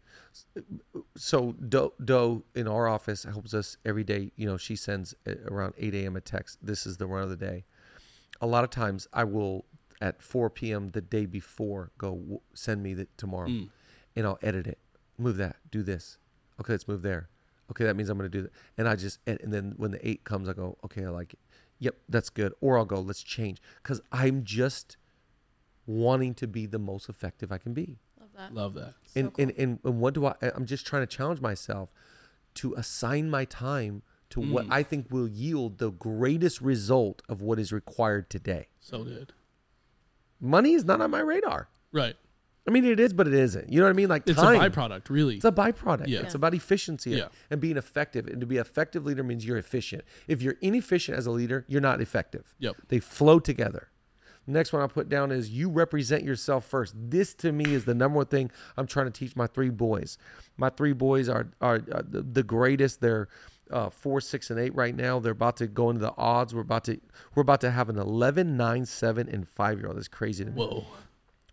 [1.17, 4.33] So Doe, Do in our office helps us every day.
[4.37, 6.17] You know she sends uh, around 8 a.m.
[6.17, 6.59] a text.
[6.63, 7.65] This is the run of the day.
[8.41, 9.65] A lot of times I will
[10.03, 10.91] at 4 p.m.
[10.91, 13.69] the day before go "W- send me the tomorrow, Mm.
[14.17, 14.79] and I'll edit it.
[15.17, 15.57] Move that.
[15.71, 16.19] Do this.
[16.61, 17.29] Okay, let's move there.
[17.71, 18.53] Okay, that means I'm going to do that.
[18.77, 21.33] And I just ed- and then when the eight comes, I go okay, I like
[21.35, 21.39] it.
[21.79, 22.53] Yep, that's good.
[22.61, 24.97] Or I'll go let's change because I'm just
[25.87, 27.99] wanting to be the most effective I can be.
[28.21, 28.55] Love that.
[28.55, 28.95] Love that.
[29.07, 29.43] So and, cool.
[29.43, 30.35] and, and and what do I?
[30.55, 31.93] I'm just trying to challenge myself
[32.55, 34.73] to assign my time to what Mm.
[34.73, 38.69] I think will yield the greatest result of what is required today.
[38.81, 39.33] So good.
[40.43, 41.69] Money is not on my radar.
[41.93, 42.17] Right.
[42.69, 43.73] I mean, it is, but it isn't.
[43.73, 44.09] You know what I mean?
[44.09, 44.61] Like It's time.
[44.61, 45.37] a byproduct, really.
[45.37, 46.09] It's a byproduct.
[46.09, 46.21] Yeah.
[46.21, 47.29] It's about efficiency Yeah.
[47.51, 48.27] and being effective.
[48.27, 50.03] And to be an effective leader means you're efficient.
[50.29, 52.55] If you're inefficient as a leader, you're not effective.
[52.61, 52.77] Yep.
[52.89, 53.89] They flow together.
[54.47, 56.95] Next one I'll put down is you represent yourself first.
[56.97, 60.19] This to me is the number one thing I'm trying to teach my three boys.
[60.57, 63.01] My three boys are are, the, the greatest.
[63.01, 63.29] They're
[63.73, 65.19] uh, four, six, and eight right now.
[65.19, 66.55] They're about to go into the odds.
[66.55, 67.01] We're about to
[67.35, 69.97] we're about to have an 11, 9, 7, and five year old.
[69.97, 70.85] That's crazy to me Whoa.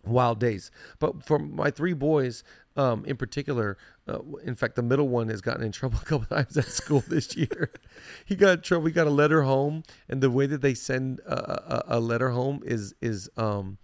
[0.04, 0.70] wild days.
[0.98, 2.44] But for my three boys,
[2.76, 3.76] um, in particular,
[4.08, 7.02] uh, in fact, the middle one has gotten in trouble a couple times at school
[7.06, 7.72] this year.
[8.24, 8.86] he got in trouble.
[8.86, 12.30] He got a letter home, and the way that they send a, a, a letter
[12.30, 13.78] home is is um,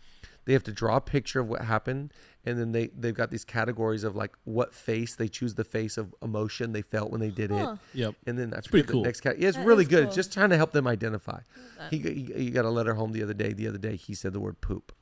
[0.45, 2.13] they have to draw a picture of what happened,
[2.47, 5.99] and then they they've got these categories of like what face they choose the face
[5.99, 7.77] of emotion they felt when they did Huh.
[7.95, 7.99] it.
[7.99, 8.15] Yep.
[8.27, 9.03] And then that's pretty forget the cool.
[9.05, 9.39] next cat.
[9.39, 9.99] Yeah, it's That really good.
[10.05, 10.07] cool.
[10.07, 11.41] It's just trying to help them identify.
[11.79, 11.93] that.
[11.93, 13.53] He, he he got a letter home the other day.
[13.53, 14.93] The other day he said the word poop.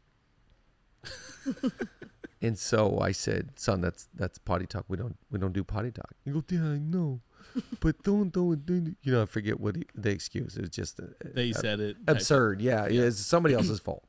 [2.43, 4.85] and so I said, "Son, that's that's potty talk.
[4.89, 7.21] We don't we don't do potty talk." He goes, "Yeah, I know,
[7.81, 10.57] but don't don't don't." You know, I forget what he, the excuse.
[10.57, 11.97] It was just uh, They uh, said it.
[12.09, 12.61] absurd.
[12.61, 13.03] Yeah, Yeah.
[13.03, 14.05] it's somebody else's fault.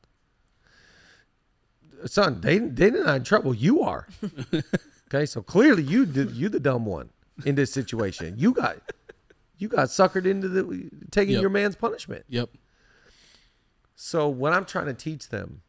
[2.06, 3.54] Son, they they not in trouble.
[3.54, 4.08] You are.
[5.08, 7.10] okay, so clearly you did you the dumb one
[7.46, 8.36] in this situation.
[8.38, 8.78] You got
[9.58, 11.42] you got suckered into the taking Yep.
[11.42, 12.26] your man's punishment.
[12.30, 12.50] Yep.
[13.96, 15.62] So what I'm trying to teach them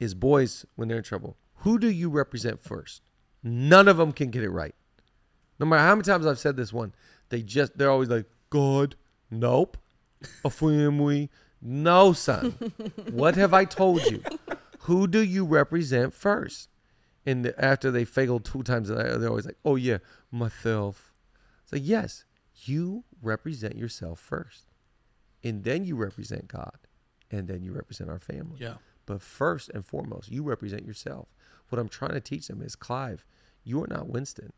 [0.00, 3.02] is boys when they're in trouble, who do you represent first?
[3.42, 4.74] None of them can get it right.
[5.58, 6.94] No matter how many times I've said this one,
[7.28, 8.96] they just they're always like, God,
[9.30, 9.76] nope.
[10.44, 11.30] A family.
[11.60, 12.52] No, son.
[13.10, 14.22] what have I told you?
[14.84, 16.68] Who do you represent first?
[17.26, 19.98] And the, after they failed two times, they're always like, oh yeah,
[20.30, 21.14] myself.
[21.62, 22.24] It's like, yes,
[22.64, 24.66] you represent yourself first.
[25.42, 26.78] And then you represent God.
[27.30, 28.58] And then you represent our family.
[28.58, 28.74] Yeah.
[29.06, 31.28] But first and foremost, you represent yourself.
[31.70, 33.24] What I'm trying to teach them is Clive,
[33.64, 34.52] you are not Winston.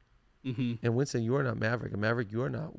[0.44, 0.74] Mm-hmm.
[0.84, 1.92] And Winston, you are not Maverick.
[1.92, 2.72] And Maverick, you are not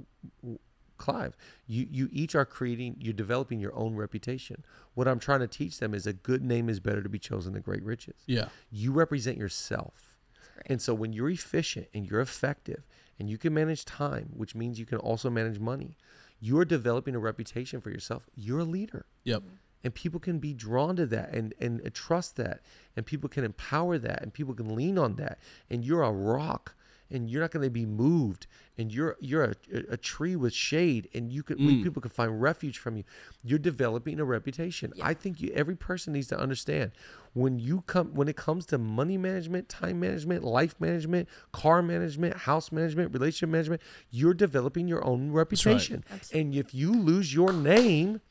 [0.97, 1.35] Clive.
[1.67, 4.63] You you each are creating, you're developing your own reputation.
[4.93, 7.53] What I'm trying to teach them is a good name is better to be chosen
[7.53, 8.15] than great riches.
[8.25, 8.49] Yeah.
[8.71, 10.17] You represent yourself.
[10.65, 12.83] And so when you're efficient and you're effective
[13.19, 15.97] and you can manage time, which means you can also manage money,
[16.39, 18.27] you're developing a reputation for yourself.
[18.35, 19.41] You're a leader Yep.
[19.41, 19.53] Mm-hmm.
[19.83, 22.61] and people can be drawn to that and and trust that
[22.95, 25.37] and people can empower that and people can lean on that
[25.69, 26.73] and you're a rock
[27.09, 29.55] and you're not going to be moved and you're you're a,
[29.89, 31.83] a tree with shade and you can Mm.
[31.83, 33.03] people can find refuge from you.
[33.43, 34.93] You're developing a reputation.
[35.01, 36.91] I think you every person needs to understand
[37.33, 42.35] when you come when it comes to money management time management life management car management
[42.37, 46.03] house management relationship management you're developing your own reputation.
[46.39, 48.21] And if you lose your name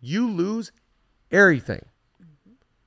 [0.00, 0.72] you lose
[1.30, 1.84] everything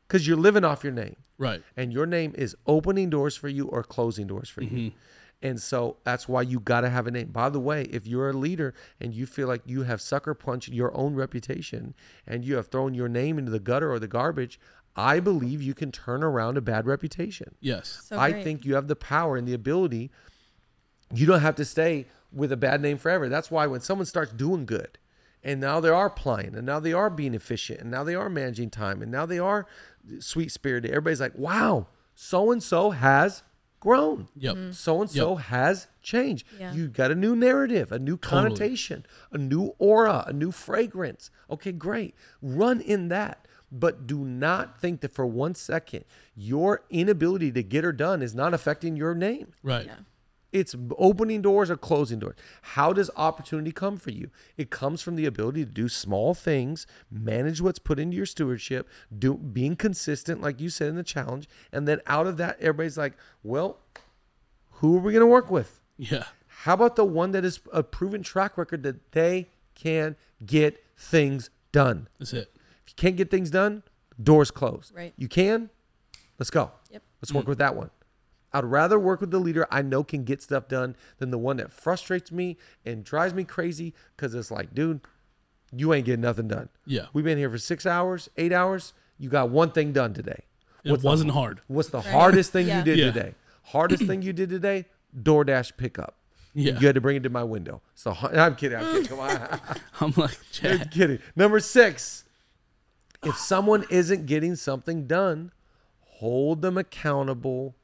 [0.07, 1.61] because you're living off your name Right.
[1.75, 4.97] and your name is opening doors for you or closing doors for you mm-hmm.
[5.41, 8.29] and so that's why you got to have a name by the way if you're
[8.29, 11.93] a leader and you feel like you have sucker punched your own reputation
[12.25, 14.59] and you have thrown your name into the gutter or the garbage
[14.95, 18.01] i believe you can turn around a bad reputation Yes.
[18.05, 20.11] So I think you have the power and the ability.
[21.13, 23.29] You don't have to stay with a bad name forever.
[23.29, 24.97] That's why when someone starts doing good,
[25.43, 28.29] and now they are applying, and now they are being efficient, and now they are
[28.29, 29.65] managing time, and now they are
[30.19, 33.43] sweet spirited, everybody's like, wow, so and so has
[33.79, 34.27] grown.
[34.35, 34.73] Yep.
[34.73, 36.47] So and so has changed.
[36.59, 36.73] Yeah.
[36.73, 38.49] You got a new narrative, a new Totally.
[38.49, 41.29] connotation, a new aura, a new fragrance.
[41.49, 42.15] Okay, great.
[42.41, 43.47] Run in that.
[43.71, 48.33] But do not think that for one second your inability to get her done is
[48.33, 49.53] not affecting your name.
[49.63, 49.85] Right.
[49.85, 49.95] Yeah.
[50.55, 52.37] It's opening doors or closing doors.
[52.61, 54.29] How does opportunity come for you?
[54.55, 58.87] It comes from the ability to do small things, manage what's put into your stewardship,
[59.19, 62.97] do being consistent, like you said in the challenge, and then out of that, everybody's
[62.97, 63.79] like, "Well,
[64.75, 65.81] who are we going to work with?
[65.97, 66.23] Yeah.
[66.47, 70.15] How about the one that is a proven track record that they can
[70.45, 72.07] get things done?
[72.17, 72.49] That's it.
[72.85, 73.83] If you can't get things done,
[74.23, 74.95] doors closed.
[74.95, 75.13] Right.
[75.17, 75.69] You can,
[76.39, 76.71] let's go.
[76.91, 77.03] Yep.
[77.21, 77.49] Let's work mm.
[77.49, 77.89] with that one.
[78.55, 81.57] I'd rather work with the leader I know can get stuff done than the one
[81.57, 85.01] that frustrates me and drives me crazy because it's like, dude,
[85.75, 86.69] you ain't getting nothing done.
[86.85, 87.07] Yeah.
[87.11, 88.93] We've been here for six hours, eight hours.
[89.17, 90.43] You got one thing done today.
[90.85, 91.59] It What's the- wasn't hard.
[91.67, 92.77] What's the hardest thing Yeah.
[92.79, 93.05] you did Yeah.
[93.11, 93.35] today?
[93.63, 94.85] Hardest thing you did today?
[95.21, 96.15] DoorDash pickup.
[96.53, 96.79] Yeah.
[96.79, 97.81] You had to bring it to my window.
[97.93, 98.77] So I'm kidding.
[98.77, 99.07] I'm kidding.
[99.07, 99.59] Come on.
[99.99, 100.91] I'm like, I'm Chad.
[100.91, 101.19] kidding.
[101.35, 102.23] Number six,
[103.21, 105.51] if someone isn't getting something done,
[105.99, 107.75] hold them accountable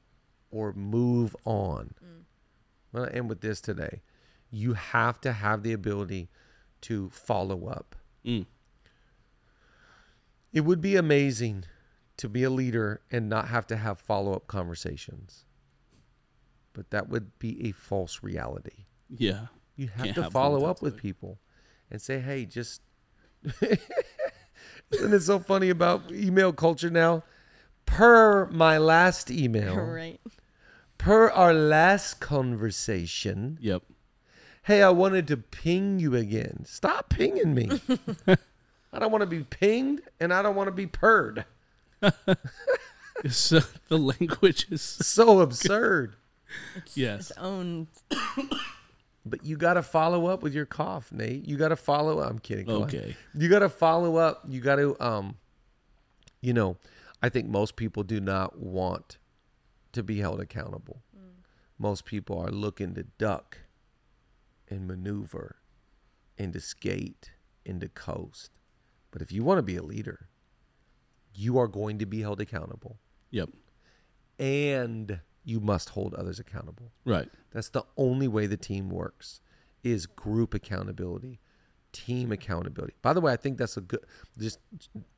[0.52, 1.96] or move on.
[2.94, 4.02] I'm going to end with this today.
[4.52, 6.30] You have to have the ability
[6.82, 7.96] to follow up.
[8.26, 8.46] Mm.
[10.52, 11.66] It would be amazing
[12.18, 15.46] to be a leader and not have to have follow up conversations.
[16.74, 18.86] But that would be a false reality.
[19.10, 19.48] Yeah.
[19.76, 21.40] You have Can't to have follow up with people
[21.90, 22.82] and say, hey, just.
[24.92, 27.24] Isn't it so funny about email culture now?
[27.86, 30.20] Per my last email, right.
[30.98, 33.84] per our last conversation, Yep.
[34.64, 36.64] hey, I wanted to ping you again.
[36.66, 37.70] Stop pinging me.
[38.94, 41.46] I don't want to be pinged and I don't want to be purred.
[43.30, 46.16] So the language is So absurd.
[46.96, 47.30] yes.
[47.32, 47.88] Its own.
[49.24, 51.48] But you got to follow up with your cough, Nate.
[51.48, 52.32] You got to follow up.
[52.32, 52.68] I'm kidding.
[52.68, 53.16] Okay.
[53.36, 54.42] You got to follow up.
[54.48, 55.36] You got to, um,
[56.42, 56.76] you know,
[57.22, 59.18] I think most people do not want
[59.94, 61.04] to be held accountable.
[61.16, 61.44] Mm.
[61.78, 63.60] Most people are looking to duck
[64.70, 65.58] and maneuver
[66.38, 67.32] and to skate
[67.66, 68.52] and to coast.
[69.12, 70.30] But if you want to be a leader,
[71.36, 72.98] you are going to be held accountable
[73.32, 73.50] Yep.
[74.40, 76.92] and you must hold others accountable.
[77.06, 77.30] Right.
[77.52, 79.42] That's the only way the team works
[79.84, 81.40] is group accountability,
[81.92, 82.94] team accountability.
[83.02, 84.02] By the way, I think that's a good
[84.38, 84.60] just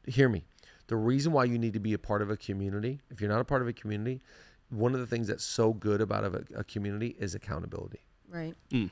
[0.07, 0.45] hear me.
[0.87, 3.39] The reason why you need to be a part of a community, if you're not
[3.39, 4.21] a part of a community,
[4.69, 7.99] one of the things that's so good about a, a community is accountability.
[8.29, 8.55] Right.
[8.71, 8.89] Mm.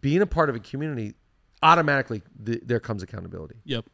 [0.00, 1.14] Being a part of a community,
[1.62, 3.56] automatically th- there comes accountability.
[3.64, 3.86] Yep.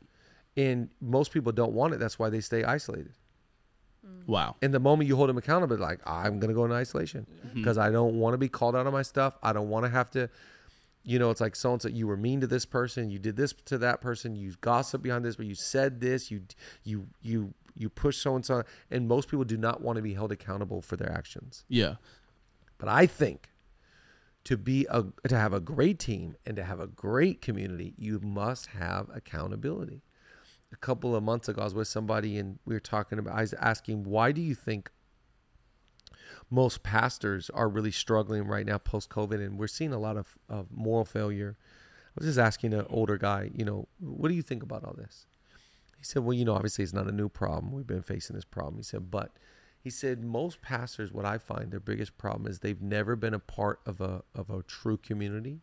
[0.57, 2.01] And most people don't want it.
[2.01, 3.15] That's why they stay isolated.
[4.07, 4.29] Mm.
[4.29, 4.57] Wow.
[4.63, 7.91] And the moment you hold them accountable, like I'm gonna go in isolation because I
[7.91, 9.39] don't want to be called out on my stuff.
[9.43, 10.29] I don't want to have to,
[11.05, 11.89] you know, it's like so and so.
[11.89, 13.11] You were mean to this person.
[13.11, 14.37] You did this to that person.
[14.37, 16.31] You gossip behind this, but you said this.
[16.31, 16.43] You
[16.85, 18.63] you you you push so and so.
[18.91, 21.65] And most people do not want to be held accountable for their actions.
[21.69, 21.97] Yeah.
[22.79, 23.51] But I think
[24.45, 28.21] to be a to have a great team and to have a great community, you
[28.21, 30.03] must have accountability.
[30.73, 33.37] A couple of months ago, I was with somebody and we were talking about.
[33.37, 34.91] I was asking, why do you think
[36.51, 40.39] most pastors are really struggling right now post COVID, and we're seeing a lot of,
[40.49, 41.57] of moral failure.
[41.61, 44.95] I was just asking an older guy, you know, what do you think about all
[44.97, 45.27] this?
[45.99, 47.73] He said, well, you know, obviously it's not a new problem.
[47.73, 48.77] We've been facing this problem.
[48.77, 49.31] He said, but
[49.83, 53.39] he said most pastors, what I find their biggest problem is they've never been a
[53.39, 55.61] part of a of a true community.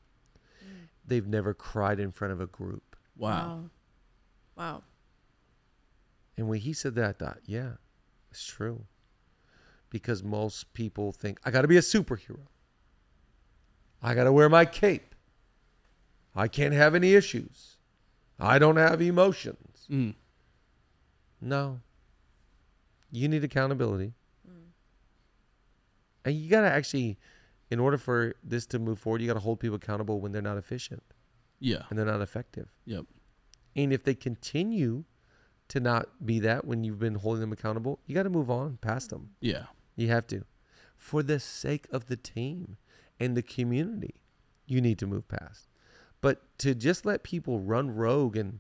[0.63, 0.87] Mm.
[1.05, 2.95] They've never cried in front of a group.
[3.17, 3.69] Wow.
[4.57, 4.83] Wow.
[6.37, 7.71] And when he said that, I thought, yeah,
[8.31, 8.85] it's true.
[9.89, 12.41] Because most people think, I got to be a superhero.
[14.01, 15.15] I got to wear my cape.
[16.35, 17.77] I can't have any issues.
[18.39, 19.87] I don't have emotions.
[19.89, 20.13] Mm.
[21.41, 21.79] No.
[23.11, 24.13] You need accountability.
[26.25, 27.17] And you got to actually,
[27.71, 30.41] in order for this to move forward, you got to hold people accountable when they're
[30.41, 31.01] not efficient
[31.59, 31.83] Yeah.
[31.89, 32.69] and they're not effective.
[32.85, 33.05] Yep.
[33.75, 35.05] And if they continue
[35.69, 38.77] to not be that when you've been holding them accountable, you got to move on
[38.81, 39.31] past them.
[39.39, 39.65] Yeah.
[39.99, 40.43] You have to.
[40.95, 42.77] For the sake of the team
[43.19, 44.15] and the community,
[44.65, 45.67] you need to move past.
[46.21, 48.59] But to just let people run rogue and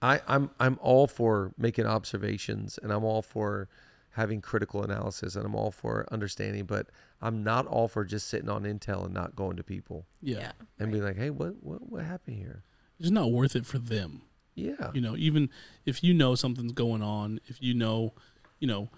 [0.00, 3.68] I, I'm I'm all for making observations and I'm all for
[4.10, 6.88] having critical analysis and I'm all for understanding, but
[7.20, 10.52] I'm not all for just sitting on intel and not going to people Yeah.
[10.78, 12.64] and being like, hey, what what what happened here?
[12.98, 14.22] It's not worth it for them.
[14.54, 14.90] Yeah.
[14.92, 15.48] You know, even
[15.86, 18.12] if you know something's going on, if you know,
[18.58, 18.90] you know,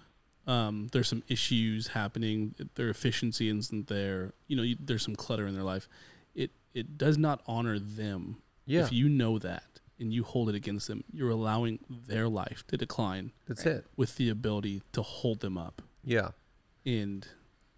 [0.47, 4.33] um, there's some issues happening, their efficiency isn't there.
[4.47, 5.87] You know, you, there's some clutter in their life.
[6.35, 8.37] It it does not honor them.
[8.65, 8.83] Yeah.
[8.85, 12.77] If you know that and you hold it against them, you're allowing their life to
[12.77, 13.75] decline That's Right.
[13.77, 13.85] it.
[13.95, 15.81] with the ability to hold them up.
[16.03, 16.29] Yeah.
[16.85, 17.27] And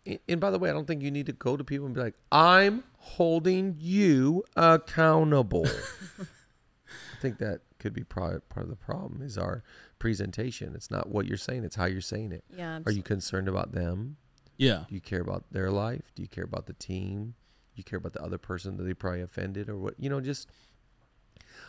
[0.05, 1.93] And- And by the way, I don't think you need to go to people and
[1.93, 5.65] be like, I'm holding you accountable.
[6.19, 9.63] I think that could be part, part of the problem is our
[9.99, 10.73] presentation.
[10.75, 12.43] It's not what you're saying, it's how you're saying it.
[12.55, 12.79] Yeah.
[12.85, 14.17] Are you concerned about them?
[14.59, 16.11] yeah, Do you care about their life?
[16.15, 17.35] Do you care about the team?
[17.75, 19.93] Do you care about the other person that they probably offended or what?
[19.99, 20.49] You know, just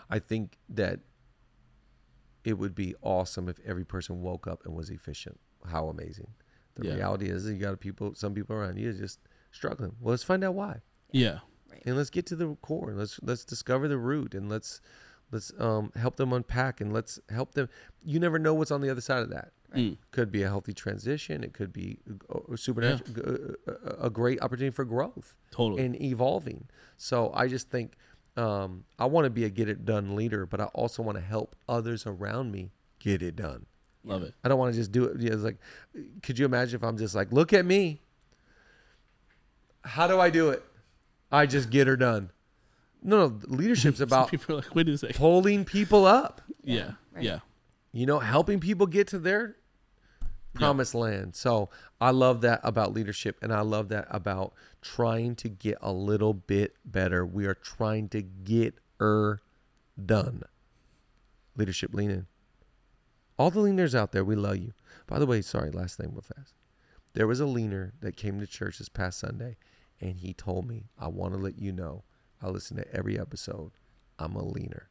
[0.09, 1.01] I think that
[2.45, 5.39] it would be awesome if every person woke up and was efficient.
[5.67, 6.31] How amazing.
[6.77, 6.95] The Yeah.
[6.95, 9.19] reality is you got people some people around you just
[9.51, 9.97] struggling.
[10.01, 10.81] Well, let's find out why.
[11.11, 11.83] yeah, Right.
[11.85, 12.95] And let's get to the core.
[12.95, 14.81] Let's let's discover the root and let's
[15.31, 17.69] let's um help them unpack and let's help them
[18.05, 19.99] you never know what's on the other side of that Mm.
[20.13, 21.45] could be a healthy transition.
[21.45, 21.99] It could be
[22.31, 25.85] a, a supernatural, a, a great opportunity for growth totally.
[25.85, 26.69] and evolving.
[26.97, 27.93] So I just think
[28.39, 31.23] um, I want to be a get it done leader, but I also want to
[31.23, 33.67] help others around me get it done.
[34.05, 34.33] Love it.
[34.43, 35.21] I don't want to just do it.
[35.21, 35.59] Yeah, it's like,
[36.23, 38.01] could you imagine if I'm just like, look at me.
[39.85, 40.63] How do I do it?
[41.31, 42.31] I just get her done.
[43.03, 43.41] No, no.
[43.47, 45.17] Leadership's about People like, wait a second.
[45.17, 46.43] pulling people up.
[46.63, 47.25] Yeah, right.
[47.25, 47.39] yeah,
[47.93, 49.57] you know, helping people get to their
[50.55, 51.37] promised land.
[51.37, 51.71] So
[52.01, 56.35] I love that about leadership, and I love that about trying to get a little
[56.35, 57.25] bit better.
[57.25, 59.41] We are trying to get er
[60.05, 60.43] done.
[61.57, 62.27] Leadership, lean in.
[63.39, 64.73] All the leaners out there, we love you.
[65.07, 66.55] By the way, sorry, last thing real fast.
[67.15, 69.57] There was a leaner that came to church this past Sunday,
[70.01, 72.05] and he told me, I want to let you know,
[72.43, 73.73] I listen to every episode.
[74.19, 74.89] I'm a leaner.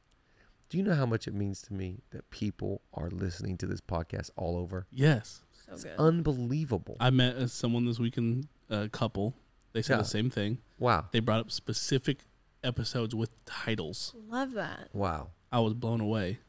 [0.69, 3.81] Do you know how much it means to me that people are listening to this
[3.81, 4.85] podcast all over?
[4.91, 5.41] yes.
[5.69, 5.95] So good.
[5.99, 6.95] Unbelievable.
[6.99, 9.33] I met uh, someone this weekend, a couple.
[9.73, 10.03] They said Yeah.
[10.03, 10.59] the same thing.
[10.79, 11.07] Wow.
[11.11, 12.19] They brought up specific
[12.63, 14.13] episodes with titles.
[14.29, 14.87] Love that.
[14.93, 15.31] Wow.
[15.51, 16.39] I was blown away.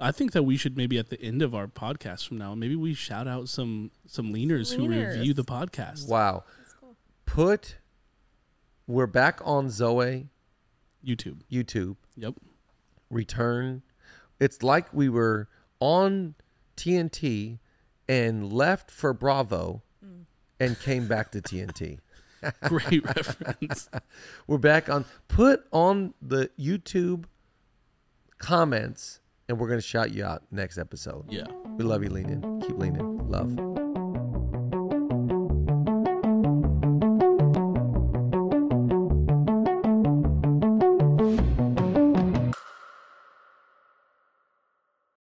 [0.00, 2.74] I think that we should maybe at the end of our podcast from now, maybe
[2.74, 6.08] we shout out some some leaners, who review the podcast.
[6.08, 6.44] Wow.
[6.58, 6.96] That's cool.
[7.26, 7.76] Put,
[8.86, 10.28] we're back on Zoe
[11.04, 11.40] YouTube.
[11.50, 11.96] YouTube.
[12.16, 12.34] Yep.
[13.10, 13.82] Return.
[14.40, 15.48] It's like we were
[15.80, 16.34] on
[16.76, 17.58] TNT
[18.08, 20.24] and left for Bravo mm.
[20.60, 21.98] and came back to TNT.
[22.64, 23.88] Great reference.
[24.46, 27.24] We're back on, put on the YouTube
[28.38, 31.30] comments and we're going to shout you out next episode.
[31.30, 31.46] Yeah.
[31.76, 32.60] We love you, lean in.
[32.60, 33.30] Keep leaning.
[33.30, 33.83] Love.